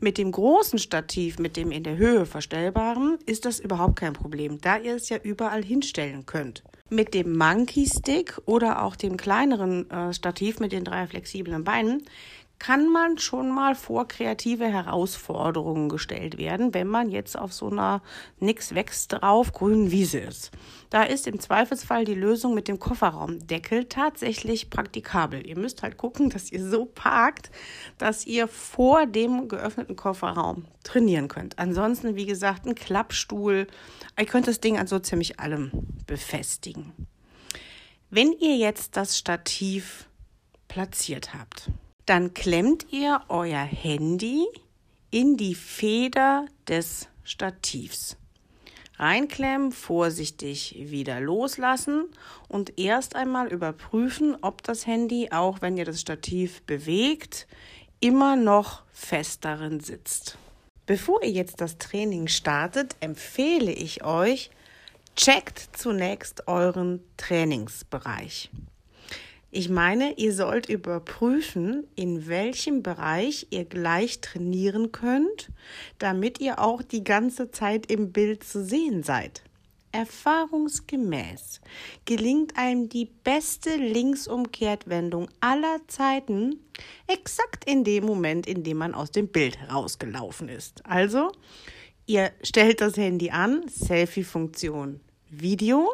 Mit 0.04 0.18
dem 0.18 0.32
großen 0.32 0.78
Stativ, 0.78 1.38
mit 1.38 1.56
dem 1.56 1.70
in 1.70 1.82
der 1.82 1.96
Höhe 1.96 2.26
verstellbaren, 2.26 3.16
ist 3.25 3.46
das 3.46 3.58
überhaupt 3.58 3.96
kein 3.96 4.12
Problem, 4.12 4.61
da 4.61 4.76
ihr 4.76 4.96
es 4.96 5.08
ja 5.08 5.16
überall 5.16 5.64
hinstellen 5.64 6.26
könnt. 6.26 6.62
Mit 6.90 7.14
dem 7.14 7.38
Monkey 7.38 7.87
Stick 7.87 8.38
oder 8.44 8.82
auch 8.82 8.96
dem 8.96 9.16
kleineren 9.16 9.90
äh, 9.90 10.12
Stativ 10.12 10.61
mit 10.61 10.73
den 10.73 10.84
drei 10.84 11.06
flexiblen 11.06 11.64
Beinen 11.64 12.02
kann 12.58 12.88
man 12.88 13.18
schon 13.18 13.50
mal 13.50 13.75
vor 13.75 14.08
kreative 14.08 14.66
Herausforderungen 14.66 15.88
gestellt 15.88 16.38
werden, 16.38 16.73
wenn 16.73 16.87
man 16.87 17.11
jetzt 17.11 17.38
auf 17.38 17.52
so 17.52 17.68
einer 17.68 18.02
nix 18.38 18.75
wächst 18.75 19.12
drauf 19.12 19.52
grünen 19.52 19.90
Wiese 19.90 20.20
ist. 20.20 20.50
Da 20.90 21.02
ist 21.02 21.26
im 21.26 21.40
Zweifelsfall 21.40 22.04
die 22.04 22.14
Lösung 22.14 22.54
mit 22.54 22.68
dem 22.68 22.78
Kofferraumdeckel 22.78 23.87
tatsächlich 23.87 24.70
praktikabel. 24.70 25.46
Ihr 25.46 25.58
müsst 25.58 25.82
halt 25.82 25.96
gucken, 25.96 26.30
dass 26.30 26.52
ihr 26.52 26.64
so 26.64 26.84
parkt, 26.84 27.50
dass 27.99 28.26
ihr 28.26 28.49
vor 28.49 29.06
dem 29.06 29.49
geöffneten 29.49 29.96
Kofferraum 29.96 30.64
trainieren 30.84 31.28
könnt. 31.28 31.58
Ansonsten, 31.58 32.16
wie 32.16 32.26
gesagt, 32.26 32.66
ein 32.66 32.75
Klappstuhl. 32.75 33.66
Ihr 34.18 34.26
könnt 34.26 34.46
das 34.46 34.61
Ding 34.61 34.78
an 34.78 34.87
so 34.87 34.99
ziemlich 35.00 35.40
allem 35.40 35.70
befestigen. 36.06 36.92
Wenn 38.11 38.32
ihr 38.32 38.56
jetzt 38.56 38.96
das 38.96 39.18
Stativ 39.18 40.08
platziert 40.68 41.34
habt, 41.34 41.70
dann 42.06 42.34
klemmt 42.34 42.87
ihr 42.92 43.23
euer 43.28 43.62
Handy 43.62 44.46
in 45.11 45.37
die 45.37 45.54
Feder 45.54 46.46
des 46.68 47.08
Stativs. 47.23 48.16
Reinklemmen, 48.96 49.73
vorsichtig 49.73 50.76
wieder 50.78 51.20
loslassen 51.20 52.06
und 52.49 52.78
erst 52.78 53.16
einmal 53.16 53.49
überprüfen, 53.52 54.37
ob 54.40 54.62
das 54.62 54.87
Handy, 54.87 55.30
auch 55.32 55.62
wenn 55.62 55.76
ihr 55.76 55.84
das 55.84 56.00
Stativ 56.00 56.62
bewegt, 56.62 57.49
immer 58.00 58.37
noch 58.37 58.82
fest 58.92 59.44
darin 59.44 59.80
sitzt. 59.80 60.38
Bevor 60.87 61.23
ihr 61.23 61.30
jetzt 61.30 61.61
das 61.61 61.78
Training 61.78 62.28
startet, 62.28 62.94
empfehle 63.00 63.73
ich 63.73 64.04
euch, 64.04 64.50
checkt 65.16 65.70
zunächst 65.73 66.46
euren 66.46 67.02
Trainingsbereich. 67.16 68.50
Ich 69.56 69.68
meine, 69.68 70.18
ihr 70.18 70.32
sollt 70.32 70.68
überprüfen, 70.68 71.87
in 71.94 72.26
welchem 72.26 72.82
Bereich 72.82 73.46
ihr 73.50 73.64
gleich 73.64 74.20
trainieren 74.20 74.90
könnt, 74.90 75.52
damit 76.00 76.40
ihr 76.40 76.58
auch 76.58 76.82
die 76.82 77.04
ganze 77.04 77.52
Zeit 77.52 77.88
im 77.88 78.11
Bild 78.11 78.42
zu 78.42 78.64
sehen 78.64 79.04
seid. 79.04 79.44
Erfahrungsgemäß 79.92 81.61
gelingt 82.04 82.58
einem 82.58 82.88
die 82.88 83.04
beste 83.04 83.76
Linksumkehrtwendung 83.76 85.28
aller 85.38 85.78
Zeiten 85.87 86.58
exakt 87.06 87.64
in 87.64 87.84
dem 87.84 88.06
Moment, 88.06 88.49
in 88.49 88.64
dem 88.64 88.78
man 88.78 88.92
aus 88.92 89.12
dem 89.12 89.28
Bild 89.28 89.56
rausgelaufen 89.73 90.49
ist. 90.49 90.84
Also, 90.84 91.30
ihr 92.06 92.32
stellt 92.42 92.80
das 92.80 92.96
Handy 92.96 93.30
an, 93.30 93.68
Selfie-Funktion 93.68 94.99
Video. 95.40 95.92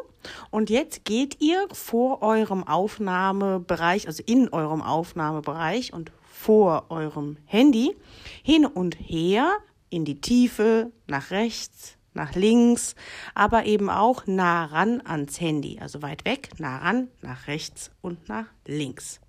Und 0.49 0.69
jetzt 0.69 1.05
geht 1.05 1.41
ihr 1.41 1.67
vor 1.71 2.21
eurem 2.21 2.63
Aufnahmebereich, 2.67 4.07
also 4.07 4.23
in 4.25 4.49
eurem 4.49 4.81
Aufnahmebereich 4.81 5.93
und 5.93 6.11
vor 6.31 6.85
eurem 6.89 7.37
Handy 7.45 7.95
hin 8.43 8.65
und 8.65 8.95
her 8.95 9.51
in 9.89 10.05
die 10.05 10.21
Tiefe, 10.21 10.91
nach 11.07 11.31
rechts, 11.31 11.97
nach 12.13 12.35
links, 12.35 12.95
aber 13.35 13.65
eben 13.65 13.89
auch 13.89 14.25
nah 14.25 14.65
ran 14.65 15.01
ans 15.05 15.39
Handy, 15.39 15.79
also 15.79 16.01
weit 16.01 16.25
weg, 16.25 16.49
nah 16.57 16.77
ran, 16.79 17.09
nach 17.21 17.47
rechts 17.47 17.91
und 18.01 18.27
nach 18.27 18.47
links. 18.65 19.19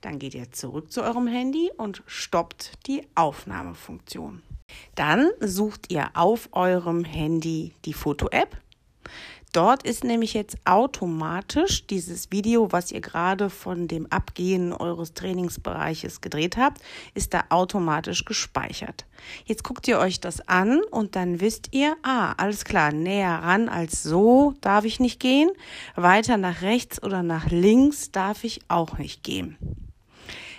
Dann 0.00 0.18
geht 0.18 0.34
ihr 0.34 0.50
zurück 0.50 0.90
zu 0.90 1.02
eurem 1.02 1.26
Handy 1.26 1.70
und 1.76 2.02
stoppt 2.06 2.72
die 2.86 3.06
Aufnahmefunktion. 3.14 4.42
Dann 4.94 5.30
sucht 5.40 5.92
ihr 5.92 6.10
auf 6.14 6.48
eurem 6.52 7.04
Handy 7.04 7.74
die 7.84 7.92
Foto-App 7.92 8.56
Dort 9.52 9.82
ist 9.82 10.02
nämlich 10.02 10.32
jetzt 10.32 10.56
automatisch 10.64 11.86
dieses 11.86 12.32
Video, 12.32 12.72
was 12.72 12.90
ihr 12.90 13.02
gerade 13.02 13.50
von 13.50 13.86
dem 13.86 14.06
Abgehen 14.10 14.72
eures 14.72 15.12
Trainingsbereiches 15.12 16.22
gedreht 16.22 16.56
habt, 16.56 16.80
ist 17.12 17.34
da 17.34 17.44
automatisch 17.50 18.24
gespeichert. 18.24 19.04
Jetzt 19.44 19.62
guckt 19.62 19.86
ihr 19.88 19.98
euch 19.98 20.20
das 20.20 20.48
an 20.48 20.80
und 20.90 21.16
dann 21.16 21.42
wisst 21.42 21.68
ihr, 21.72 21.96
ah, 22.02 22.32
alles 22.38 22.64
klar, 22.64 22.92
näher 22.92 23.42
ran 23.42 23.68
als 23.68 24.02
so 24.02 24.54
darf 24.62 24.86
ich 24.86 25.00
nicht 25.00 25.20
gehen, 25.20 25.50
weiter 25.96 26.38
nach 26.38 26.62
rechts 26.62 27.02
oder 27.02 27.22
nach 27.22 27.50
links 27.50 28.10
darf 28.10 28.44
ich 28.44 28.62
auch 28.68 28.96
nicht 28.96 29.22
gehen. 29.22 29.58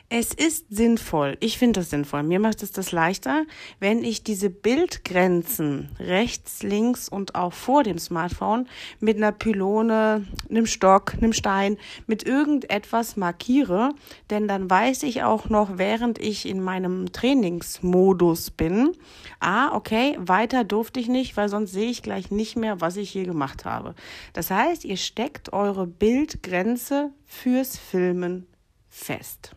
Es 0.10 0.32
ist 0.32 0.68
sinnvoll, 0.70 1.38
ich 1.40 1.58
finde 1.58 1.80
das 1.80 1.90
sinnvoll, 1.90 2.22
mir 2.22 2.40
macht 2.40 2.62
es 2.62 2.72
das 2.72 2.92
leichter, 2.92 3.46
wenn 3.80 4.04
ich 4.04 4.24
diese 4.24 4.52
Bildgrenzen 4.52 5.90
rechts, 6.00 6.62
links 6.62 7.10
und 7.10 7.34
auch 7.34 7.52
vor 7.52 7.82
dem 7.82 7.98
Smartphone 7.98 8.68
mit 9.00 9.18
einer 9.18 9.32
Pylone, 9.32 10.28
einem 10.52 10.68
Stock, 10.68 11.16
einem 11.16 11.34
Stein, 11.34 11.78
mit 12.06 12.28
irgendetwas 12.28 13.18
markiere, 13.18 13.90
denn 14.30 14.48
dann 14.48 14.70
weiß 14.70 15.02
ich 15.02 15.24
auch 15.24 15.50
noch, 15.50 15.80
während 15.80 16.20
ich 16.20 16.48
in 16.48 16.62
meinem 16.62 17.12
Trainingsmodus 17.12 18.52
bin, 18.52 18.92
ah, 19.40 19.74
okay, 19.74 20.16
weiter 20.20 20.64
durfte 20.64 21.00
ich 21.00 21.08
nicht, 21.08 21.36
weil 21.38 21.50
sonst 21.50 21.72
sehe 21.72 21.90
ich 21.90 22.04
gleich 22.04 22.30
nicht 22.30 22.56
mehr, 22.56 22.82
was 22.82 22.98
ich 22.98 23.10
hier 23.10 23.26
gemacht 23.26 23.66
habe. 23.66 23.96
Das 24.34 24.52
heißt, 24.52 24.86
ihr 24.86 24.98
steckt 24.98 25.54
eure 25.54 25.88
Bildgrenze 25.88 27.10
fürs 27.26 27.80
Filmen 27.80 28.46
fest. 28.90 29.56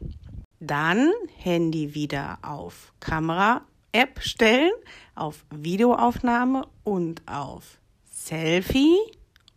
Dann 0.60 1.12
Handy 1.36 1.94
wieder 1.94 2.38
auf 2.42 2.92
Kamera-App 3.00 4.20
stellen, 4.20 4.72
auf 5.14 5.44
Videoaufnahme 5.50 6.66
und 6.84 7.22
auf 7.26 7.78
Selfie. 8.10 8.96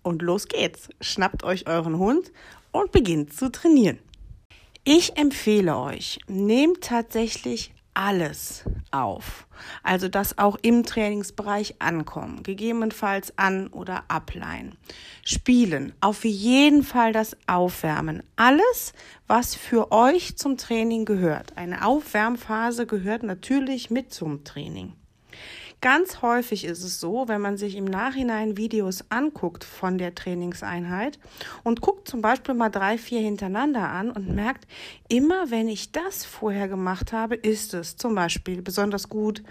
Und 0.03 0.21
los 0.21 0.47
geht's. 0.47 0.89
Schnappt 1.01 1.43
euch 1.43 1.67
euren 1.67 1.97
Hund 1.97 2.31
und 2.71 2.91
beginnt 2.91 3.33
zu 3.33 3.51
trainieren. 3.51 3.99
Ich 4.83 5.17
empfehle 5.17 5.77
euch, 5.77 6.19
nehmt 6.27 6.81
tatsächlich 6.81 7.71
alles 7.99 8.63
auf. 8.91 9.45
Also 9.83 10.07
das 10.07 10.37
auch 10.37 10.57
im 10.61 10.85
Trainingsbereich 10.85 11.75
ankommen, 11.79 12.43
gegebenenfalls 12.43 13.37
an 13.37 13.67
oder 13.67 14.05
ableihen. 14.07 14.77
Spielen, 15.25 15.91
auf 15.99 16.23
jeden 16.23 16.83
Fall 16.83 17.11
das 17.11 17.35
Aufwärmen. 17.45 18.23
Alles, 18.37 18.93
was 19.27 19.53
für 19.53 19.91
euch 19.91 20.37
zum 20.37 20.55
Training 20.55 21.03
gehört. 21.03 21.57
Eine 21.57 21.85
Aufwärmphase 21.85 22.87
gehört 22.87 23.23
natürlich 23.23 23.91
mit 23.91 24.13
zum 24.13 24.45
Training. 24.45 24.93
Ganz 25.81 26.21
häufig 26.21 26.65
ist 26.65 26.83
es 26.83 26.99
so, 26.99 27.29
wenn 27.29 27.39
man 27.39 27.55
sich 27.55 27.77
im 27.77 27.85
Nachhinein 27.85 28.57
Videos 28.57 29.05
anguckt 29.07 29.63
von 29.63 29.97
der 29.97 30.13
Trainingseinheit 30.13 31.19
und 31.63 31.79
guckt 31.79 32.09
zum 32.09 32.21
Beispiel 32.21 32.53
mal 32.53 32.69
drei, 32.69 32.97
vier 32.97 33.21
hintereinander 33.21 33.87
an 33.87 34.11
und 34.11 34.27
merkt, 34.27 34.67
immer 35.07 35.51
wenn 35.51 35.69
ich 35.69 35.93
das 35.93 36.25
vorher 36.25 36.67
gemacht 36.67 37.13
habe, 37.13 37.35
ist 37.35 37.73
es 37.73 37.95
zum 37.95 38.13
Beispiel 38.13 38.61
besonders 38.61 39.07
gut, 39.07 39.41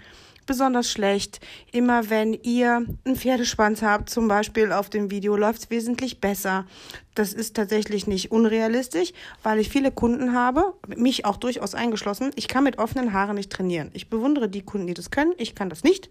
besonders 0.49 0.91
schlecht. 0.91 1.39
Immer 1.71 2.09
wenn 2.09 2.33
ihr 2.33 2.83
einen 3.05 3.15
Pferdeschwanz 3.15 3.83
habt, 3.83 4.09
zum 4.09 4.27
Beispiel 4.27 4.71
auf 4.71 4.89
dem 4.89 5.11
Video, 5.11 5.37
läuft 5.37 5.61
es 5.61 5.69
wesentlich 5.69 6.19
besser. 6.19 6.65
Das 7.13 7.33
ist 7.33 7.55
tatsächlich 7.55 8.07
nicht 8.07 8.31
unrealistisch, 8.31 9.13
weil 9.43 9.59
ich 9.59 9.69
viele 9.69 9.91
Kunden 9.91 10.33
habe, 10.33 10.73
mich 10.87 11.23
auch 11.23 11.37
durchaus 11.37 11.75
eingeschlossen. 11.75 12.31
Ich 12.35 12.47
kann 12.47 12.63
mit 12.63 12.79
offenen 12.79 13.13
Haaren 13.13 13.35
nicht 13.35 13.51
trainieren. 13.51 13.91
Ich 13.93 14.09
bewundere 14.09 14.49
die 14.49 14.63
Kunden, 14.63 14.87
die 14.87 14.95
das 14.95 15.11
können. 15.11 15.33
Ich 15.37 15.53
kann 15.53 15.69
das 15.69 15.83
nicht. 15.83 16.09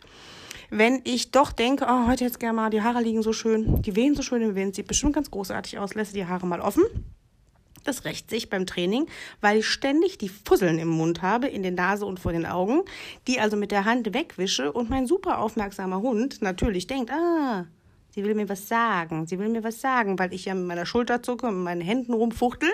Wenn 0.70 1.00
ich 1.02 1.32
doch 1.32 1.50
denke, 1.50 1.86
oh, 1.88 2.06
heute 2.06 2.22
jetzt 2.22 2.38
gerne 2.38 2.54
mal, 2.54 2.70
die 2.70 2.82
Haare 2.82 3.02
liegen 3.02 3.24
so 3.24 3.32
schön, 3.32 3.82
die 3.82 3.96
wehen 3.96 4.14
so 4.14 4.22
schön 4.22 4.42
im 4.42 4.54
Wind, 4.54 4.76
sieht 4.76 4.86
bestimmt 4.86 5.14
ganz 5.14 5.32
großartig 5.32 5.80
aus, 5.80 5.94
lässt 5.94 6.14
die 6.14 6.26
Haare 6.26 6.46
mal 6.46 6.60
offen 6.60 6.84
das 7.84 8.04
rächt 8.04 8.30
sich 8.30 8.50
beim 8.50 8.66
Training, 8.66 9.06
weil 9.40 9.58
ich 9.58 9.66
ständig 9.66 10.18
die 10.18 10.28
Fusseln 10.28 10.78
im 10.78 10.88
Mund 10.88 11.22
habe, 11.22 11.48
in 11.48 11.62
der 11.62 11.72
Nase 11.72 12.06
und 12.06 12.20
vor 12.20 12.32
den 12.32 12.46
Augen, 12.46 12.82
die 13.26 13.40
also 13.40 13.56
mit 13.56 13.70
der 13.70 13.84
Hand 13.84 14.12
wegwische 14.14 14.72
und 14.72 14.90
mein 14.90 15.06
super 15.06 15.38
aufmerksamer 15.38 16.00
Hund 16.00 16.42
natürlich 16.42 16.86
denkt, 16.86 17.10
ah, 17.10 17.66
sie 18.10 18.24
will 18.24 18.34
mir 18.34 18.48
was 18.48 18.68
sagen, 18.68 19.26
sie 19.26 19.38
will 19.38 19.48
mir 19.48 19.64
was 19.64 19.80
sagen, 19.80 20.18
weil 20.18 20.34
ich 20.34 20.44
ja 20.44 20.54
mit 20.54 20.66
meiner 20.66 20.86
Schulter 20.86 21.22
zucke 21.22 21.46
und 21.46 21.56
mit 21.56 21.64
meinen 21.64 21.80
Händen 21.80 22.12
rumfuchtel. 22.12 22.70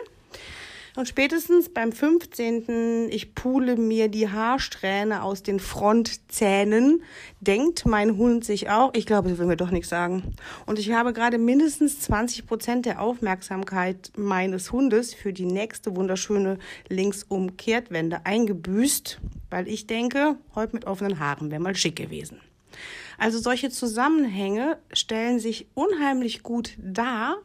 Und 0.97 1.09
spätestens 1.09 1.69
beim 1.69 1.91
15. 1.91 3.09
ich 3.11 3.35
pule 3.35 3.77
mir 3.77 4.09
die 4.09 4.29
Haarsträhne 4.29 5.25
aus 5.25 5.43
den 5.43 5.59
Frontzähnen, 5.59 7.03
denkt 7.41 7.85
mein 7.85 8.17
Hund 8.17 8.45
sich 8.45 8.71
auch, 8.71 8.93
ich 8.95 9.05
glaube, 9.05 9.29
sie 9.29 9.39
will 9.39 9.47
mir 9.47 9.57
doch 9.57 9.73
nichts 9.73 9.89
sagen. 9.89 10.35
Und 10.67 10.79
ich 10.79 10.93
habe 10.93 11.13
gerade 11.13 11.39
mindestens 11.39 11.99
20 11.99 12.47
Prozent 12.47 12.87
der 12.87 13.01
Aufmerksamkeit 13.01 14.13
meines 14.17 14.71
Hundes 14.71 15.15
für 15.15 15.33
die 15.33 15.47
nächste 15.47 15.97
wunderschöne 15.97 16.59
Linksumkehrtwende 16.89 18.25
eingebüßt, 18.25 19.21
weil 19.51 19.67
ich 19.67 19.89
denke, 19.89 20.37
heute 20.55 20.77
mit 20.77 20.87
offenen 20.87 21.19
Haaren 21.19 21.51
wäre 21.51 21.61
mal 21.61 21.75
schick 21.75 21.97
gewesen. 21.97 22.41
Also 23.19 23.41
solche 23.41 23.71
Zusammenhänge 23.71 24.79
stellen 24.93 25.41
sich 25.41 25.67
unheimlich 25.75 26.45
gut 26.45 26.77
dar, 26.79 27.37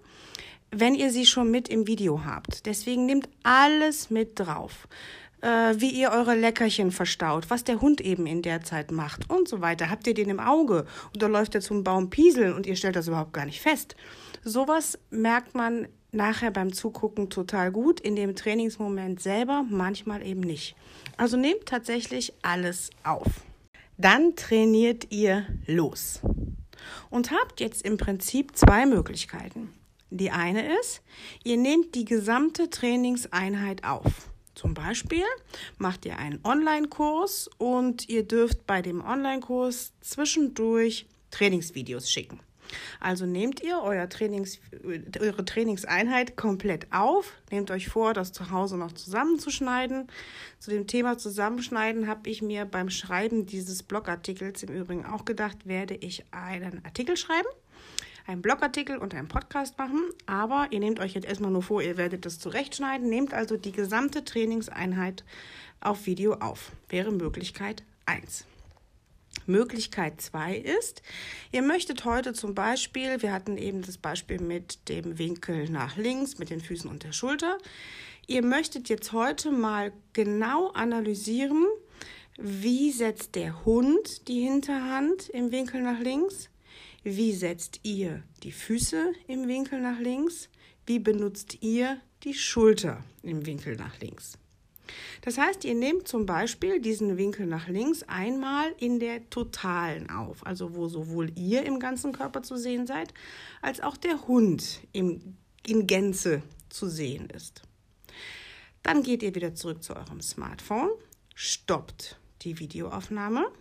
wenn 0.72 0.96
ihr 0.96 1.12
sie 1.12 1.26
schon 1.26 1.52
mit 1.52 1.70
im 1.70 1.88
Video 1.88 2.24
habt. 2.26 2.66
Deswegen 2.66 3.06
nehmt 3.06 3.30
alles 3.44 4.10
mit 4.10 4.40
drauf. 4.40 4.88
Äh, 5.42 5.76
wie 5.78 5.92
ihr 5.92 6.12
eure 6.12 6.36
Leckerchen 6.36 6.92
verstaut, 6.92 7.50
was 7.50 7.64
der 7.64 7.80
Hund 7.80 8.02
eben 8.02 8.28
in 8.28 8.42
der 8.42 8.62
Zeit 8.62 8.92
macht 8.92 9.30
und 9.30 9.48
so 9.48 9.62
weiter. 9.62 9.90
Habt 9.90 10.06
ihr 10.06 10.14
den 10.14 10.30
im 10.30 10.40
Auge 10.42 10.86
oder 11.16 11.30
läuft 11.30 11.56
er 11.56 11.62
zum 11.62 11.86
Baum 11.86 12.10
pieseln 12.10 12.54
und 12.54 12.66
ihr 12.66 12.76
stellt 12.76 12.98
das 12.98 13.08
überhaupt 13.08 13.32
gar 13.32 13.46
nicht 13.46 13.62
fest. 13.62 13.96
Sowas 14.44 15.00
merkt 15.12 15.56
man 15.56 15.88
nachher 16.12 16.52
beim 16.52 16.74
Zugucken 16.74 17.30
total 17.30 17.72
gut, 17.72 18.02
in 18.02 18.18
dem 18.18 18.36
Trainingsmoment 18.36 19.22
selber, 19.22 19.64
manchmal 19.70 20.26
eben 20.26 20.42
nicht. 20.42 20.76
Also 21.16 21.38
nehmt 21.38 21.66
tatsächlich 21.66 22.34
alles 22.42 22.90
auf. 23.04 23.28
Dann 23.98 24.36
trainiert 24.36 25.12
ihr 25.12 25.46
los 25.68 26.22
und 27.10 27.32
habt 27.32 27.62
jetzt 27.62 27.86
im 27.86 27.98
Prinzip 27.98 28.58
zwei 28.58 28.86
Möglichkeiten. 28.86 29.70
Die 30.12 30.32
eine 30.32 30.76
ist, 30.80 31.02
ihr 31.44 31.58
nehmt 31.58 31.94
die 31.94 32.06
gesamte 32.06 32.70
Trainingseinheit 32.70 33.84
auf. 33.84 34.30
Zum 34.56 34.74
Beispiel 34.74 35.24
macht 35.78 36.06
ihr 36.06 36.18
einen 36.18 36.40
Online-Kurs 36.44 37.50
und 37.58 38.10
ihr 38.10 38.24
dürft 38.24 38.66
bei 38.66 38.82
dem 38.82 39.02
Online-Kurs 39.02 39.94
zwischendurch 40.02 41.06
Trainingsvideos 41.32 42.12
schicken. 42.12 42.40
Also 43.00 43.26
nehmt 43.26 43.62
ihr 43.64 43.80
euer 43.82 44.10
Trainings, 44.10 44.60
eure 45.20 45.46
Trainingseinheit 45.46 46.38
komplett 46.38 46.92
auf, 46.92 47.34
nehmt 47.52 47.72
euch 47.72 47.88
vor, 47.88 48.14
das 48.14 48.32
zu 48.32 48.52
Hause 48.52 48.78
noch 48.78 48.92
zusammenzuschneiden. 48.92 50.08
Zu 50.60 50.72
dem 50.72 50.88
Thema 50.88 51.18
Zusammenschneiden 51.18 52.08
habe 52.08 52.30
ich 52.30 52.42
mir 52.42 52.66
beim 52.66 52.90
Schreiben 52.90 53.46
dieses 53.46 53.84
Blogartikels 53.84 54.64
im 54.64 54.76
Übrigen 54.76 55.06
auch 55.06 55.26
gedacht, 55.26 55.68
werde 55.68 55.96
ich 55.96 56.26
einen 56.32 56.84
Artikel 56.84 57.18
schreiben 57.18 57.48
einen 58.30 58.44
Blogartikel 58.44 58.98
und 58.98 59.16
einen 59.16 59.28
Podcast 59.28 59.78
machen, 59.80 60.04
aber 60.28 60.68
ihr 60.70 60.80
nehmt 60.80 61.00
euch 61.00 61.14
jetzt 61.14 61.28
erstmal 61.28 61.50
nur 61.50 61.64
vor, 61.64 61.82
ihr 61.82 61.98
werdet 61.98 62.26
das 62.26 62.38
zurechtschneiden, 62.40 63.10
nehmt 63.10 63.34
also 63.34 63.58
die 63.58 63.72
gesamte 63.72 64.24
Trainingseinheit 64.24 65.24
auf 65.82 66.06
Video 66.06 66.34
auf. 66.36 66.72
Wäre 66.90 67.12
Möglichkeit 67.12 67.84
1. 68.06 68.46
Möglichkeit 69.48 70.22
2 70.22 70.58
ist, 70.58 71.02
ihr 71.52 71.64
möchtet 71.64 72.06
heute 72.06 72.34
zum 72.34 72.54
Beispiel, 72.54 73.22
wir 73.24 73.34
hatten 73.34 73.58
eben 73.58 73.82
das 73.82 73.98
Beispiel 73.98 74.40
mit 74.40 74.90
dem 74.90 75.18
Winkel 75.18 75.68
nach 75.70 75.98
links, 75.98 76.38
mit 76.38 76.52
den 76.52 76.62
Füßen 76.62 76.90
und 76.90 77.04
der 77.04 77.14
Schulter, 77.14 77.58
ihr 78.28 78.44
möchtet 78.44 78.90
jetzt 78.90 79.12
heute 79.12 79.50
mal 79.52 79.92
genau 80.14 80.70
analysieren, 80.70 81.66
wie 82.38 82.92
setzt 82.92 83.34
der 83.34 83.66
Hund 83.66 84.28
die 84.28 84.42
Hinterhand 84.42 85.30
im 85.30 85.52
Winkel 85.52 85.82
nach 85.82 86.00
links, 86.00 86.50
wie 87.16 87.34
setzt 87.34 87.80
ihr 87.84 88.24
die 88.44 88.52
Füße 88.52 89.14
im 89.28 89.48
Winkel 89.48 89.82
nach 89.82 90.00
links? 90.00 90.50
Wie 90.86 91.00
benutzt 91.00 91.58
ihr 91.62 92.00
die 92.24 92.34
Schulter 92.34 93.04
im 93.24 93.46
Winkel 93.46 93.76
nach 93.76 94.00
links? 94.00 94.38
Das 95.22 95.38
heißt, 95.38 95.66
ihr 95.66 95.76
nehmt 95.76 96.08
zum 96.08 96.26
Beispiel 96.26 96.82
diesen 96.82 97.18
Winkel 97.18 97.46
nach 97.46 97.68
links 97.68 98.04
einmal 98.04 98.74
in 98.80 99.00
der 99.00 99.30
totalen 99.30 100.10
auf, 100.10 100.46
also 100.46 100.76
wo 100.76 100.88
sowohl 100.88 101.32
ihr 101.38 101.64
im 101.64 101.80
ganzen 101.80 102.12
Körper 102.12 102.42
zu 102.42 102.58
sehen 102.58 102.88
seid, 102.88 103.14
als 103.62 103.82
auch 103.82 103.98
der 103.98 104.28
Hund 104.28 104.82
im, 104.92 105.38
in 105.66 105.86
Gänze 105.86 106.42
zu 106.70 106.88
sehen 106.88 107.30
ist. 107.30 107.62
Dann 108.82 109.04
geht 109.04 109.22
ihr 109.22 109.36
wieder 109.36 109.54
zurück 109.54 109.84
zu 109.84 109.96
eurem 109.96 110.22
Smartphone, 110.22 110.90
stoppt 111.36 112.18
die 112.42 112.60
Videoaufnahme 112.60 113.52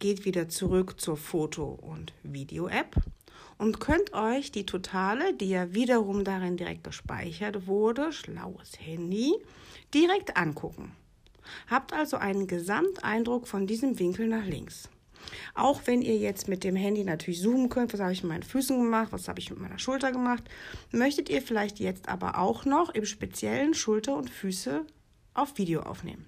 geht 0.00 0.24
wieder 0.24 0.48
zurück 0.48 1.00
zur 1.00 1.16
Foto- 1.16 1.78
und 1.80 2.12
Video-App 2.24 2.96
und 3.58 3.78
könnt 3.78 4.12
euch 4.12 4.50
die 4.50 4.66
Totale, 4.66 5.34
die 5.34 5.50
ja 5.50 5.72
wiederum 5.72 6.24
darin 6.24 6.56
direkt 6.56 6.82
gespeichert 6.82 7.66
wurde, 7.66 8.12
schlaues 8.12 8.72
Handy, 8.80 9.34
direkt 9.94 10.36
angucken. 10.36 10.92
Habt 11.68 11.92
also 11.92 12.16
einen 12.16 12.46
Gesamteindruck 12.46 13.46
von 13.46 13.66
diesem 13.66 13.98
Winkel 13.98 14.26
nach 14.26 14.46
links. 14.46 14.88
Auch 15.54 15.82
wenn 15.84 16.00
ihr 16.00 16.16
jetzt 16.16 16.48
mit 16.48 16.64
dem 16.64 16.76
Handy 16.76 17.04
natürlich 17.04 17.42
zoomen 17.42 17.68
könnt, 17.68 17.92
was 17.92 18.00
habe 18.00 18.12
ich 18.12 18.22
mit 18.22 18.32
meinen 18.32 18.42
Füßen 18.42 18.82
gemacht, 18.82 19.12
was 19.12 19.28
habe 19.28 19.38
ich 19.38 19.50
mit 19.50 19.60
meiner 19.60 19.78
Schulter 19.78 20.12
gemacht, 20.12 20.44
möchtet 20.90 21.28
ihr 21.28 21.42
vielleicht 21.42 21.78
jetzt 21.78 22.08
aber 22.08 22.38
auch 22.38 22.64
noch 22.64 22.90
im 22.90 23.04
speziellen 23.04 23.74
Schulter 23.74 24.16
und 24.16 24.30
Füße 24.30 24.86
auf 25.34 25.58
Video 25.58 25.82
aufnehmen. 25.82 26.24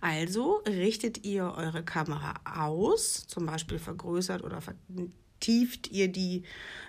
Also 0.00 0.62
richtet 0.66 1.24
ihr 1.24 1.54
eure 1.56 1.82
Kamera 1.84 2.34
aus, 2.44 3.26
zum 3.26 3.46
Beispiel 3.46 3.78
vergrößert 3.78 4.42
oder 4.44 4.60
vertieft 4.60 5.90
ihr 5.90 6.08
die 6.08 6.42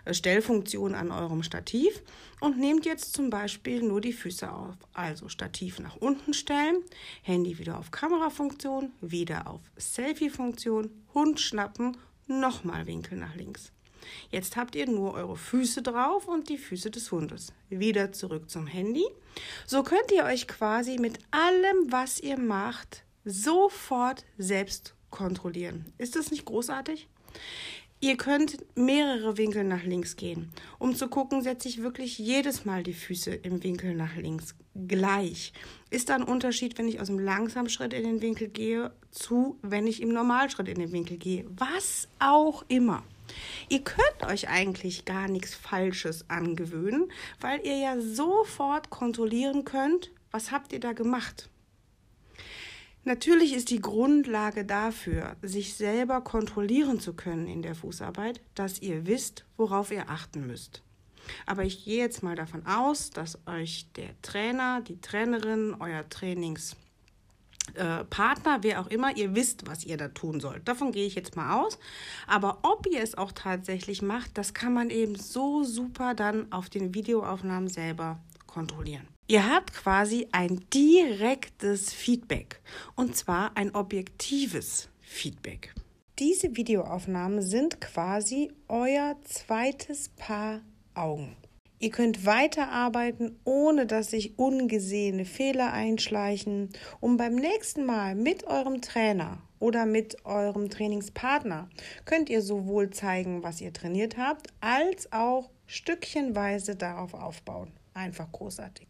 äh, 0.06 0.14
Stellfunktion 0.14 0.96
an 0.96 1.12
eurem 1.12 1.44
Stativ 1.44 2.02
und 2.40 2.58
nehmt 2.58 2.86
jetzt 2.86 3.14
zum 3.14 3.30
Beispiel 3.30 3.82
nur 3.82 4.02
die 4.02 4.14
Füße 4.14 4.52
auf. 4.52 4.76
Also 4.94 5.30
Stativ 5.30 5.80
nach 5.80 5.98
unten 5.98 6.34
stellen, 6.34 6.84
Handy 7.22 7.58
wieder 7.60 7.80
auf 7.80 7.92
Kamerafunktion, 7.92 8.92
wieder 9.02 9.48
auf 9.48 9.62
Selfie-Funktion, 9.78 10.90
Hund 11.14 11.40
schnappen, 11.40 11.98
nochmal 12.28 12.88
Winkel 12.88 13.18
nach 13.18 13.36
links. 13.36 13.72
Jetzt 14.32 14.56
habt 14.56 14.76
ihr 14.76 14.88
nur 14.88 15.14
eure 15.14 15.38
Füße 15.38 15.82
drauf 15.82 16.28
und 16.28 16.50
die 16.50 16.58
Füße 16.58 16.92
des 16.92 17.12
Hundes. 17.12 17.54
Wieder 17.70 18.12
zurück 18.12 18.50
zum 18.50 18.68
Handy. 18.68 19.06
So 19.66 19.84
könnt 19.84 20.12
ihr 20.12 20.24
euch 20.24 20.48
quasi 20.48 20.98
mit 20.98 21.20
allem, 21.32 21.92
was 21.92 22.20
ihr 22.20 22.40
macht, 22.40 23.04
sofort 23.26 24.26
selbst 24.38 24.96
kontrollieren. 25.10 25.86
Ist 25.98 26.16
das 26.16 26.32
nicht 26.32 26.46
großartig? 26.46 27.08
Ihr 28.00 28.16
könnt 28.16 28.58
mehrere 28.76 29.38
Winkel 29.38 29.64
nach 29.64 29.84
links 29.84 30.16
gehen. 30.16 30.52
Um 30.78 30.94
zu 30.94 31.08
gucken, 31.08 31.42
setze 31.42 31.68
ich 31.68 31.82
wirklich 31.82 32.20
jedes 32.20 32.64
Mal 32.64 32.84
die 32.84 32.94
Füße 32.94 33.32
im 33.34 33.64
Winkel 33.64 33.96
nach 33.96 34.16
links 34.16 34.54
gleich. 34.88 35.52
Ist 35.90 36.10
da 36.10 36.16
ein 36.16 36.24
Unterschied, 36.24 36.78
wenn 36.78 36.88
ich 36.88 37.02
aus 37.02 37.08
dem 37.08 37.18
Langsamschritt 37.18 37.94
in 37.94 38.04
den 38.04 38.22
Winkel 38.22 38.50
gehe, 38.50 38.92
zu, 39.10 39.58
wenn 39.64 39.88
ich 39.88 40.00
im 40.04 40.10
Normalschritt 40.10 40.68
in 40.68 40.78
den 40.78 40.92
Winkel 40.92 41.18
gehe? 41.18 41.46
Was 41.50 42.08
auch 42.20 42.64
immer. 42.68 43.04
Ihr 43.70 43.84
könnt 43.84 44.24
euch 44.26 44.50
eigentlich 44.50 45.06
gar 45.06 45.28
nichts 45.28 45.54
Falsches 45.54 46.30
angewöhnen, 46.30 47.12
weil 47.40 47.66
ihr 47.66 47.78
ja 47.78 48.00
sofort 48.00 48.90
kontrollieren 48.90 49.66
könnt, 49.66 50.12
was 50.32 50.52
habt 50.52 50.74
ihr 50.74 50.80
da 50.80 50.94
gemacht. 50.94 51.50
Natürlich 53.04 53.54
ist 53.54 53.70
die 53.70 53.80
Grundlage 53.80 54.66
dafür, 54.66 55.38
sich 55.42 55.76
selber 55.76 56.20
kontrollieren 56.20 57.00
zu 57.00 57.14
können 57.14 57.48
in 57.48 57.62
der 57.62 57.74
Fußarbeit, 57.74 58.42
dass 58.54 58.82
ihr 58.82 59.08
wisst, 59.08 59.46
worauf 59.56 59.92
ihr 59.92 60.10
achten 60.10 60.46
müsst. 60.46 60.84
Aber 61.46 61.64
ich 61.64 61.86
gehe 61.86 62.00
jetzt 62.00 62.24
mal 62.24 62.36
davon 62.36 62.66
aus, 62.66 63.10
dass 63.10 63.40
euch 63.48 63.88
der 63.96 64.10
Trainer, 64.22 64.82
die 64.82 65.00
Trainerin, 65.00 65.76
euer 65.80 66.08
Trainings 66.10 66.76
äh, 67.76 68.04
Partner, 68.06 68.60
wer 68.62 68.82
auch 68.82 68.88
immer, 68.88 69.16
ihr 69.16 69.36
wisst, 69.36 69.68
was 69.68 69.86
ihr 69.86 69.98
da 69.98 70.08
tun 70.10 70.40
sollt. 70.40 70.68
Davon 70.68 70.92
gehe 70.92 71.06
ich 71.06 71.16
jetzt 71.16 71.36
mal 71.36 71.62
aus. 71.62 71.78
Aber 72.28 72.60
ob 72.64 72.88
ihr 72.88 73.02
es 73.02 73.18
auch 73.18 73.32
tatsächlich 73.32 74.02
macht, 74.02 74.38
das 74.38 74.54
kann 74.54 74.74
man 74.74 74.90
eben 74.90 75.16
so 75.16 75.64
super 75.64 76.14
dann 76.14 76.52
auf 76.52 76.70
den 76.70 76.94
Videoaufnahmen 76.94 77.70
selber 77.70 78.20
kontrollieren. 78.46 79.08
Ihr 79.28 79.54
habt 79.54 79.74
quasi 79.74 80.28
ein 80.32 80.66
direktes 80.74 81.94
Feedback 81.94 82.62
und 82.96 83.16
zwar 83.16 83.58
ein 83.58 83.76
objektives 83.76 84.90
Feedback. 85.02 85.74
Diese 86.20 86.56
Videoaufnahmen 86.56 87.42
sind 87.42 87.82
quasi 87.82 88.52
euer 88.68 89.16
zweites 89.24 90.10
Paar 90.10 90.62
Augen. 90.96 91.36
Ihr 91.80 91.92
könnt 91.92 92.26
weiterarbeiten, 92.26 93.40
ohne 93.44 93.86
dass 93.86 94.10
sich 94.10 94.40
ungesehene 94.40 95.26
Fehler 95.26 95.74
einschleichen, 95.74 96.70
um 97.00 97.18
beim 97.18 97.36
nächsten 97.36 97.86
Mal 97.86 98.16
mit 98.16 98.46
eurem 98.48 98.82
Trainer 98.82 99.44
oder 99.60 99.86
mit 99.86 100.26
eurem 100.26 100.70
Trainingspartner 100.70 101.70
könnt 102.06 102.30
ihr 102.30 102.42
sowohl 102.42 102.90
zeigen, 102.90 103.44
was 103.44 103.62
ihr 103.62 103.74
trainiert 103.74 104.18
habt, 104.18 104.48
als 104.60 105.12
auch 105.12 105.52
stückchenweise 105.68 106.76
darauf 106.76 107.14
aufbauen. 107.14 107.72
Einfach 107.94 108.32
großartig. 108.32 108.88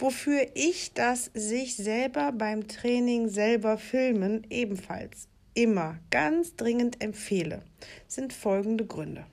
Wofür 0.00 0.46
ich 0.54 0.94
das 0.94 1.30
sich 1.34 1.76
selber 1.76 2.32
beim 2.32 2.68
Training 2.68 3.28
selber 3.28 3.78
filmen 3.78 4.46
ebenfalls 4.48 5.28
immer 5.54 5.98
ganz 6.10 6.54
dringend 6.54 7.02
empfehle, 7.02 7.62
sind 8.06 8.32
folgende 8.32 8.86
Gründe. 8.86 9.26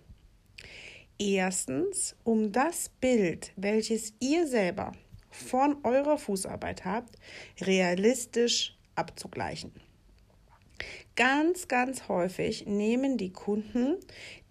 Erstens, 1.18 2.16
um 2.24 2.52
das 2.52 2.90
Bild, 3.00 3.54
welches 3.56 4.14
ihr 4.20 4.48
selber 4.48 4.92
von 5.30 5.78
eurer 5.84 6.18
Fußarbeit 6.18 6.84
habt, 6.84 7.16
realistisch 7.62 8.78
abzugleichen. 8.96 9.72
Ganz, 11.16 11.70
ganz 11.70 12.10
häufig 12.10 12.66
nehmen 12.66 13.18
die 13.18 13.32
Kunden 13.32 13.96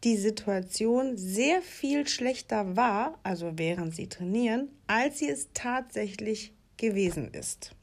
die 0.04 0.16
Situation 0.16 1.18
sehr 1.18 1.60
viel 1.60 2.06
schlechter 2.08 2.76
wahr, 2.76 3.18
also 3.22 3.58
während 3.58 3.94
sie 3.94 4.08
trainieren, 4.08 4.70
als 4.86 5.18
sie 5.18 5.28
es 5.28 5.48
tatsächlich 5.52 6.54
gewesen 6.78 7.32
ist. 7.32 7.74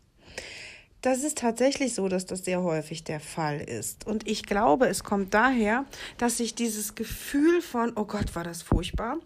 Das 1.02 1.24
ist 1.24 1.40
tatsächlich 1.40 1.96
so, 1.96 2.08
dass 2.08 2.28
das 2.28 2.46
sehr 2.46 2.62
häufig 2.62 3.04
der 3.04 3.20
Fall 3.20 3.60
ist. 3.60 4.06
Und 4.06 4.28
ich 4.28 4.44
glaube, 4.44 4.88
es 4.88 5.04
kommt 5.04 5.34
daher, 5.34 5.86
dass 6.20 6.38
sich 6.38 6.54
dieses 6.54 6.94
Gefühl 6.94 7.64
von, 7.64 7.94
oh 7.96 8.06
Gott, 8.06 8.36
war 8.36 8.44
das 8.44 8.62
furchtbar, 8.62 9.18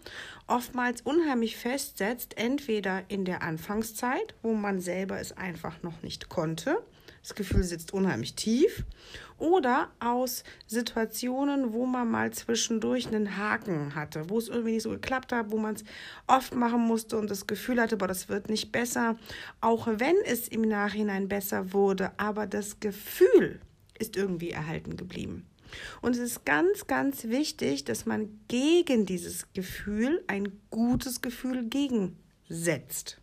oftmals 0.46 1.02
unheimlich 1.02 1.58
festsetzt, 1.58 2.38
entweder 2.38 3.02
in 3.08 3.26
der 3.26 3.42
Anfangszeit, 3.42 4.34
wo 4.42 4.54
man 4.54 4.80
selber 4.80 5.20
es 5.20 5.36
einfach 5.36 5.82
noch 5.82 6.02
nicht 6.02 6.30
konnte, 6.30 6.78
das 7.26 7.34
Gefühl 7.34 7.64
sitzt 7.64 7.92
unheimlich 7.92 8.36
tief. 8.36 8.84
Oder 9.36 9.90
aus 9.98 10.44
Situationen, 10.68 11.72
wo 11.72 11.84
man 11.84 12.08
mal 12.08 12.32
zwischendurch 12.32 13.08
einen 13.08 13.36
Haken 13.36 13.96
hatte, 13.96 14.30
wo 14.30 14.38
es 14.38 14.46
irgendwie 14.46 14.72
nicht 14.74 14.84
so 14.84 14.90
geklappt 14.90 15.32
hat, 15.32 15.50
wo 15.50 15.58
man 15.58 15.74
es 15.74 15.84
oft 16.28 16.54
machen 16.54 16.80
musste 16.80 17.18
und 17.18 17.28
das 17.28 17.48
Gefühl 17.48 17.80
hatte, 17.80 17.96
aber 17.96 18.06
das 18.06 18.28
wird 18.28 18.48
nicht 18.48 18.70
besser, 18.70 19.18
auch 19.60 19.88
wenn 19.90 20.14
es 20.24 20.46
im 20.46 20.62
Nachhinein 20.62 21.26
besser 21.26 21.72
wurde, 21.72 22.12
aber 22.16 22.46
das 22.46 22.78
Gefühl 22.78 23.58
ist 23.98 24.16
irgendwie 24.16 24.50
erhalten 24.50 24.96
geblieben. 24.96 25.46
Und 26.02 26.12
es 26.12 26.20
ist 26.20 26.44
ganz, 26.44 26.86
ganz 26.86 27.24
wichtig, 27.24 27.84
dass 27.84 28.06
man 28.06 28.38
gegen 28.46 29.04
dieses 29.04 29.52
Gefühl 29.52 30.22
ein 30.28 30.60
gutes 30.70 31.22
Gefühl 31.22 31.64
gegensetzt. 31.64 33.20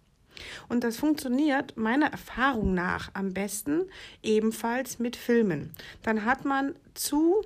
Und 0.69 0.84
das 0.84 0.98
funktioniert 0.98 1.78
meiner 1.78 2.08
Erfahrung 2.08 2.74
nach 2.74 3.12
am 3.13 3.34
besten 3.34 3.84
ebenfalls 4.22 5.00
mit 5.00 5.15
Filmen. 5.15 5.72
Dann 6.02 6.26
hat 6.26 6.46
man 6.46 6.76
zu 6.93 7.41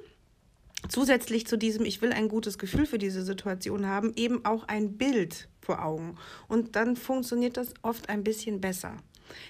zusätzlich 0.89 1.47
zu 1.47 1.57
diesem, 1.57 1.85
ich 1.85 2.01
will 2.01 2.13
ein 2.13 2.29
gutes 2.29 2.57
Gefühl 2.57 2.85
für 2.85 2.97
diese 2.97 3.23
Situation 3.23 3.87
haben, 3.87 4.13
eben 4.15 4.45
auch 4.45 4.67
ein 4.67 4.97
Bild 4.97 5.49
vor 5.59 5.83
Augen. 5.83 6.17
Und 6.47 6.75
dann 6.75 6.95
funktioniert 6.95 7.57
das 7.57 7.73
oft 7.81 8.09
ein 8.09 8.23
bisschen 8.23 8.61
besser. 8.61 8.95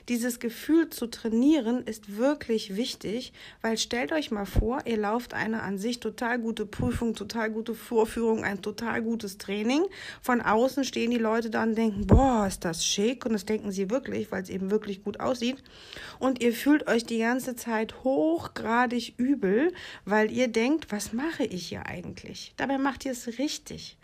Dieses 0.09 0.39
Gefühl 0.39 0.89
zu 0.89 1.07
trainieren 1.07 1.83
ist 1.83 2.17
wirklich 2.17 2.75
wichtig, 2.75 3.33
weil 3.61 3.77
stellt 3.77 4.11
euch 4.11 4.31
mal 4.31 4.45
vor, 4.45 4.79
ihr 4.85 4.97
lauft 4.97 5.33
eine 5.33 5.61
an 5.63 5.77
sich 5.77 5.99
total 5.99 6.39
gute 6.39 6.65
Prüfung, 6.65 7.13
total 7.13 7.51
gute 7.51 7.75
Vorführung, 7.75 8.43
ein 8.43 8.61
total 8.61 9.01
gutes 9.01 9.37
Training. 9.37 9.83
Von 10.21 10.41
außen 10.41 10.83
stehen 10.83 11.11
die 11.11 11.17
Leute 11.17 11.49
da 11.49 11.63
und 11.63 11.75
denken, 11.75 12.07
boah, 12.07 12.45
ist 12.47 12.65
das 12.65 12.85
schick. 12.85 13.25
Und 13.25 13.33
das 13.33 13.45
denken 13.45 13.71
sie 13.71 13.89
wirklich, 13.89 14.31
weil 14.31 14.43
es 14.43 14.49
eben 14.49 14.71
wirklich 14.71 15.03
gut 15.03 15.19
aussieht. 15.19 15.63
Und 16.19 16.41
ihr 16.41 16.53
fühlt 16.53 16.87
euch 16.87 17.05
die 17.05 17.19
ganze 17.19 17.55
Zeit 17.55 18.03
hochgradig 18.03 19.13
übel, 19.17 19.73
weil 20.05 20.31
ihr 20.31 20.47
denkt, 20.47 20.91
was 20.91 21.13
mache 21.13 21.43
ich 21.43 21.67
hier 21.67 21.85
eigentlich? 21.85 22.53
Dabei 22.57 22.77
macht 22.77 23.05
ihr 23.05 23.11
es 23.11 23.27
richtig. 23.39 23.96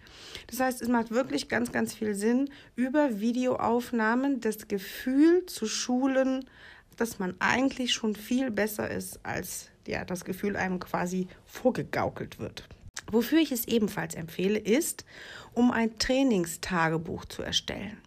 Das 0.48 0.60
heißt, 0.60 0.82
es 0.82 0.88
macht 0.88 1.12
wirklich 1.12 1.50
ganz, 1.50 1.72
ganz 1.72 1.94
viel 1.94 2.16
Sinn, 2.16 2.50
über 2.76 3.20
Videoaufnahmen 3.20 4.42
das 4.42 4.68
Gefühl 4.68 5.46
zu 5.46 5.66
schulen, 5.66 6.46
dass 6.98 7.20
man 7.20 7.36
eigentlich 7.40 7.94
schon 7.94 8.16
viel 8.16 8.52
besser 8.52 8.90
ist, 8.90 9.20
als 9.24 9.70
ja, 9.88 10.06
das 10.06 10.26
Gefühl 10.26 10.56
einem 10.56 10.80
quasi 10.80 11.28
vorgegaukelt 11.46 12.40
wird. 12.40 12.68
Wofür 13.12 13.40
ich 13.40 13.52
es 13.52 13.68
ebenfalls 13.68 14.16
empfehle, 14.16 14.60
ist, 14.60 15.06
um 15.54 15.72
ein 15.72 15.98
Trainingstagebuch 15.98 17.26
zu 17.26 17.42
erstellen. 17.42 17.98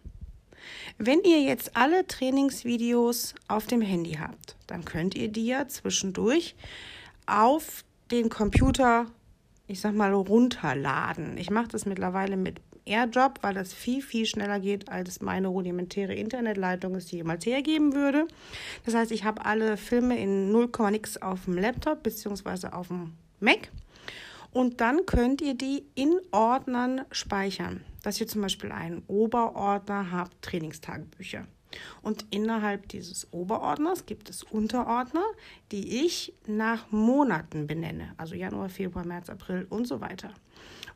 Wenn 0.97 1.21
ihr 1.21 1.41
jetzt 1.41 1.75
alle 1.77 2.07
Trainingsvideos 2.07 3.35
auf 3.47 3.67
dem 3.67 3.81
Handy 3.81 4.13
habt, 4.13 4.55
dann 4.67 4.83
könnt 4.83 5.15
ihr 5.15 5.29
die 5.29 5.45
ja 5.45 5.67
zwischendurch 5.67 6.55
auf 7.25 7.83
den 8.11 8.29
Computer 8.29 9.05
ich 9.67 9.81
sag 9.81 9.93
mal, 9.93 10.13
runterladen. 10.13 11.37
Ich 11.37 11.49
mache 11.49 11.67
das 11.67 11.85
mittlerweile 11.85 12.37
mit 12.37 12.61
AirDrop, 12.85 13.39
weil 13.41 13.53
das 13.53 13.73
viel, 13.73 14.01
viel 14.01 14.25
schneller 14.25 14.59
geht, 14.59 14.89
als 14.89 15.21
meine 15.21 15.49
rudimentäre 15.49 16.15
Internetleitung 16.15 16.95
es 16.95 17.11
jemals 17.11 17.45
hergeben 17.45 17.93
würde. 17.93 18.27
Das 18.85 18.95
heißt, 18.95 19.11
ich 19.11 19.25
habe 19.25 19.45
alle 19.45 19.77
Filme 19.77 20.17
in 20.17 20.51
0, 20.51 20.69
nix 20.91 21.17
auf 21.17 21.45
dem 21.45 21.57
Laptop 21.57 22.03
bzw. 22.03 22.67
auf 22.67 22.87
dem 22.87 23.13
Mac. 23.39 23.69
Und 24.51 24.79
dann 24.81 25.05
könnt 25.05 25.41
ihr 25.41 25.53
die 25.53 25.83
in 25.95 26.19
Ordnern 26.31 27.01
speichern. 27.11 27.83
Dass 28.03 28.21
ihr 28.21 28.27
zum 28.27 28.41
Beispiel 28.41 28.71
einen 28.71 29.03
Oberordner 29.07 30.11
habt, 30.11 30.41
Trainingstagebücher. 30.41 31.45
Und 32.01 32.25
innerhalb 32.29 32.87
dieses 32.89 33.31
Oberordners 33.31 34.05
gibt 34.05 34.29
es 34.29 34.43
Unterordner, 34.43 35.25
die 35.71 36.05
ich 36.05 36.33
nach 36.45 36.91
Monaten 36.91 37.67
benenne, 37.67 38.13
also 38.17 38.35
Januar, 38.35 38.69
Februar, 38.69 39.05
März, 39.05 39.29
April 39.29 39.67
und 39.69 39.87
so 39.87 40.01
weiter. 40.01 40.33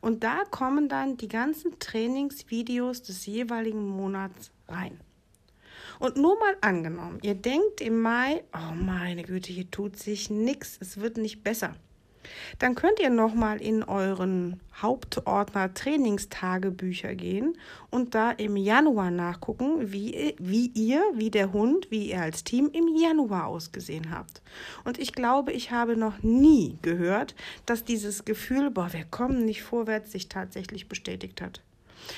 Und 0.00 0.24
da 0.24 0.44
kommen 0.50 0.88
dann 0.88 1.16
die 1.16 1.28
ganzen 1.28 1.78
Trainingsvideos 1.78 3.02
des 3.02 3.26
jeweiligen 3.26 3.86
Monats 3.86 4.50
rein. 4.68 4.98
Und 5.98 6.16
nur 6.16 6.38
mal 6.38 6.56
angenommen, 6.60 7.20
ihr 7.22 7.34
denkt 7.34 7.80
im 7.80 8.00
Mai, 8.00 8.42
oh 8.52 8.74
meine 8.74 9.22
Güte, 9.22 9.52
hier 9.52 9.70
tut 9.70 9.96
sich 9.96 10.30
nichts, 10.30 10.76
es 10.80 10.98
wird 10.98 11.16
nicht 11.16 11.44
besser. 11.44 11.76
Dann 12.58 12.74
könnt 12.74 13.00
ihr 13.00 13.10
nochmal 13.10 13.60
in 13.60 13.82
euren 13.82 14.60
Hauptordner 14.80 15.74
Trainingstagebücher 15.74 17.14
gehen 17.14 17.56
und 17.90 18.14
da 18.14 18.30
im 18.30 18.56
Januar 18.56 19.10
nachgucken, 19.10 19.92
wie, 19.92 20.34
wie 20.38 20.66
ihr, 20.74 21.02
wie 21.14 21.30
der 21.30 21.52
Hund, 21.52 21.90
wie 21.90 22.10
ihr 22.10 22.20
als 22.20 22.44
Team 22.44 22.70
im 22.72 22.88
Januar 22.96 23.46
ausgesehen 23.46 24.10
habt. 24.10 24.42
Und 24.84 24.98
ich 24.98 25.12
glaube, 25.12 25.52
ich 25.52 25.70
habe 25.70 25.96
noch 25.96 26.22
nie 26.22 26.78
gehört, 26.82 27.34
dass 27.66 27.84
dieses 27.84 28.24
Gefühl, 28.24 28.70
boah, 28.70 28.92
wir 28.92 29.04
kommen 29.04 29.44
nicht 29.44 29.62
vorwärts, 29.62 30.12
sich 30.12 30.28
tatsächlich 30.28 30.88
bestätigt 30.88 31.40
hat. 31.40 31.62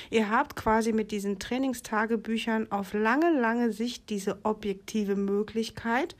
Ihr 0.09 0.29
habt 0.31 0.55
quasi 0.55 0.93
mit 0.93 1.11
diesen 1.11 1.37
Trainingstagebüchern 1.37 2.71
auf 2.71 2.93
lange, 2.93 3.39
lange 3.39 3.71
Sicht 3.71 4.09
diese 4.09 4.39
objektive 4.43 5.15
Möglichkeit, 5.15 6.15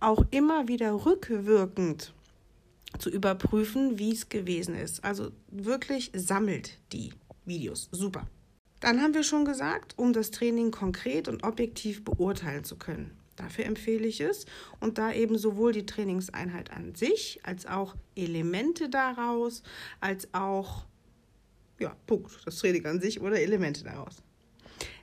auch 0.00 0.24
immer 0.30 0.68
wieder 0.68 1.04
rückwirkend 1.04 2.14
zu 2.98 3.10
überprüfen, 3.10 3.98
wie 3.98 4.12
es 4.12 4.28
gewesen 4.28 4.74
ist. 4.74 5.04
Also 5.04 5.32
wirklich 5.50 6.10
sammelt 6.14 6.78
die 6.92 7.12
Videos. 7.44 7.88
Super. 7.92 8.26
Dann 8.80 9.00
haben 9.00 9.14
wir 9.14 9.22
schon 9.22 9.44
gesagt, 9.44 9.94
um 9.96 10.12
das 10.12 10.30
Training 10.30 10.70
konkret 10.70 11.28
und 11.28 11.44
objektiv 11.44 12.04
beurteilen 12.04 12.64
zu 12.64 12.76
können. 12.76 13.16
Dafür 13.36 13.64
empfehle 13.64 14.06
ich 14.06 14.20
es 14.20 14.44
und 14.80 14.98
da 14.98 15.12
eben 15.12 15.38
sowohl 15.38 15.72
die 15.72 15.86
Trainingseinheit 15.86 16.70
an 16.70 16.94
sich 16.94 17.40
als 17.44 17.66
auch 17.66 17.96
Elemente 18.14 18.88
daraus, 18.88 19.62
als 20.00 20.28
auch, 20.34 20.84
ja, 21.78 21.96
Punkt, 22.06 22.40
das 22.44 22.58
Training 22.58 22.84
an 22.86 23.00
sich 23.00 23.20
oder 23.20 23.40
Elemente 23.40 23.84
daraus. 23.84 24.16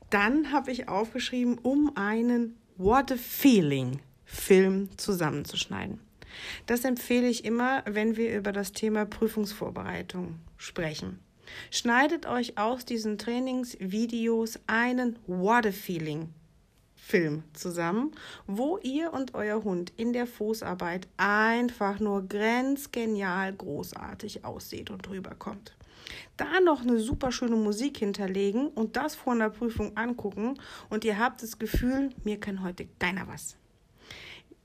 Dann 0.09 0.51
habe 0.51 0.71
ich 0.71 0.87
aufgeschrieben, 0.87 1.57
um 1.57 1.95
einen 1.95 2.55
What 2.77 3.11
a 3.11 3.17
Feeling 3.17 3.99
Film 4.25 4.89
zusammenzuschneiden. 4.97 5.99
Das 6.65 6.85
empfehle 6.85 7.27
ich 7.27 7.45
immer, 7.45 7.83
wenn 7.85 8.17
wir 8.17 8.35
über 8.35 8.51
das 8.51 8.71
Thema 8.71 9.05
Prüfungsvorbereitung 9.05 10.39
sprechen. 10.57 11.19
Schneidet 11.71 12.25
euch 12.25 12.57
aus 12.57 12.85
diesen 12.85 13.17
Trainingsvideos 13.17 14.59
einen 14.67 15.17
What 15.27 15.65
a 15.65 15.71
Feeling 15.71 16.33
Film 17.09 17.43
zusammen, 17.53 18.11
wo 18.45 18.77
ihr 18.83 19.11
und 19.13 19.33
euer 19.33 19.63
Hund 19.63 19.91
in 19.97 20.13
der 20.13 20.27
Fußarbeit 20.27 21.07
einfach 21.17 21.99
nur 21.99 22.27
grenzgenial 22.27 23.51
großartig 23.51 24.45
aussieht 24.45 24.91
und 24.91 25.09
rüberkommt. 25.09 25.75
Da 26.37 26.59
noch 26.59 26.81
eine 26.81 26.99
super 26.99 27.31
schöne 27.31 27.55
Musik 27.55 27.97
hinterlegen 27.97 28.67
und 28.67 28.95
das 28.95 29.15
vor 29.15 29.33
einer 29.33 29.49
Prüfung 29.49 29.97
angucken 29.97 30.59
und 30.91 31.03
ihr 31.03 31.17
habt 31.17 31.41
das 31.41 31.57
Gefühl, 31.57 32.11
mir 32.23 32.39
kann 32.39 32.63
heute 32.63 32.87
keiner 32.99 33.27
was. 33.27 33.57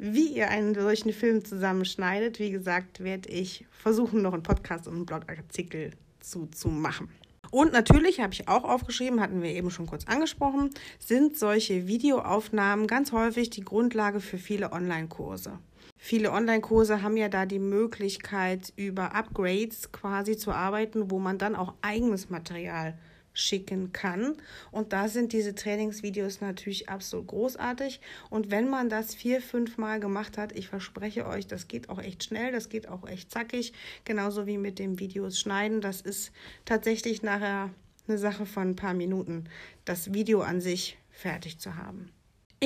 Wie 0.06 0.26
ihr 0.26 0.50
einen 0.50 0.74
solchen 0.74 1.14
Film 1.14 1.46
zusammenschneidet, 1.46 2.38
wie 2.38 2.50
gesagt, 2.50 3.02
werde 3.02 3.30
ich 3.30 3.64
versuchen, 3.70 4.20
noch 4.20 4.34
einen 4.34 4.42
Podcast 4.42 4.86
und 4.86 4.96
einen 4.96 5.06
Blogartikel 5.06 5.92
zu, 6.20 6.44
zu 6.48 6.68
machen. 6.68 7.08
Und 7.50 7.72
natürlich 7.72 8.20
habe 8.20 8.34
ich 8.34 8.46
auch 8.46 8.64
aufgeschrieben, 8.64 9.22
hatten 9.22 9.40
wir 9.40 9.48
eben 9.48 9.70
schon 9.70 9.86
kurz 9.86 10.04
angesprochen, 10.06 10.68
sind 10.98 11.38
solche 11.38 11.86
Videoaufnahmen 11.86 12.86
ganz 12.86 13.12
häufig 13.12 13.48
die 13.48 13.62
Grundlage 13.62 14.20
für 14.20 14.36
viele 14.36 14.72
Online-Kurse. 14.72 15.58
Viele 15.96 16.32
Online-Kurse 16.32 17.00
haben 17.00 17.16
ja 17.16 17.30
da 17.30 17.46
die 17.46 17.58
Möglichkeit, 17.58 18.74
über 18.76 19.14
Upgrades 19.14 19.90
quasi 19.90 20.36
zu 20.36 20.52
arbeiten, 20.52 21.10
wo 21.10 21.18
man 21.18 21.38
dann 21.38 21.56
auch 21.56 21.72
eigenes 21.80 22.28
Material 22.28 22.98
schicken 23.34 23.92
kann. 23.92 24.36
Und 24.70 24.92
da 24.92 25.08
sind 25.08 25.32
diese 25.32 25.54
Trainingsvideos 25.54 26.40
natürlich 26.40 26.88
absolut 26.88 27.26
großartig. 27.26 28.00
Und 28.30 28.50
wenn 28.50 28.70
man 28.70 28.88
das 28.88 29.14
vier, 29.14 29.42
fünf 29.42 29.76
Mal 29.76 30.00
gemacht 30.00 30.38
hat, 30.38 30.52
ich 30.52 30.68
verspreche 30.68 31.26
euch, 31.26 31.46
das 31.46 31.68
geht 31.68 31.90
auch 31.90 32.00
echt 32.00 32.24
schnell, 32.24 32.52
das 32.52 32.70
geht 32.70 32.88
auch 32.88 33.06
echt 33.06 33.30
zackig. 33.30 33.74
Genauso 34.04 34.46
wie 34.46 34.56
mit 34.56 34.78
dem 34.78 34.98
Videos 34.98 35.38
schneiden. 35.38 35.80
Das 35.80 36.00
ist 36.00 36.32
tatsächlich 36.64 37.22
nachher 37.22 37.70
eine 38.06 38.18
Sache 38.18 38.46
von 38.46 38.70
ein 38.70 38.76
paar 38.76 38.94
Minuten, 38.94 39.44
das 39.84 40.14
Video 40.14 40.40
an 40.40 40.60
sich 40.60 40.96
fertig 41.10 41.58
zu 41.58 41.76
haben. 41.76 42.10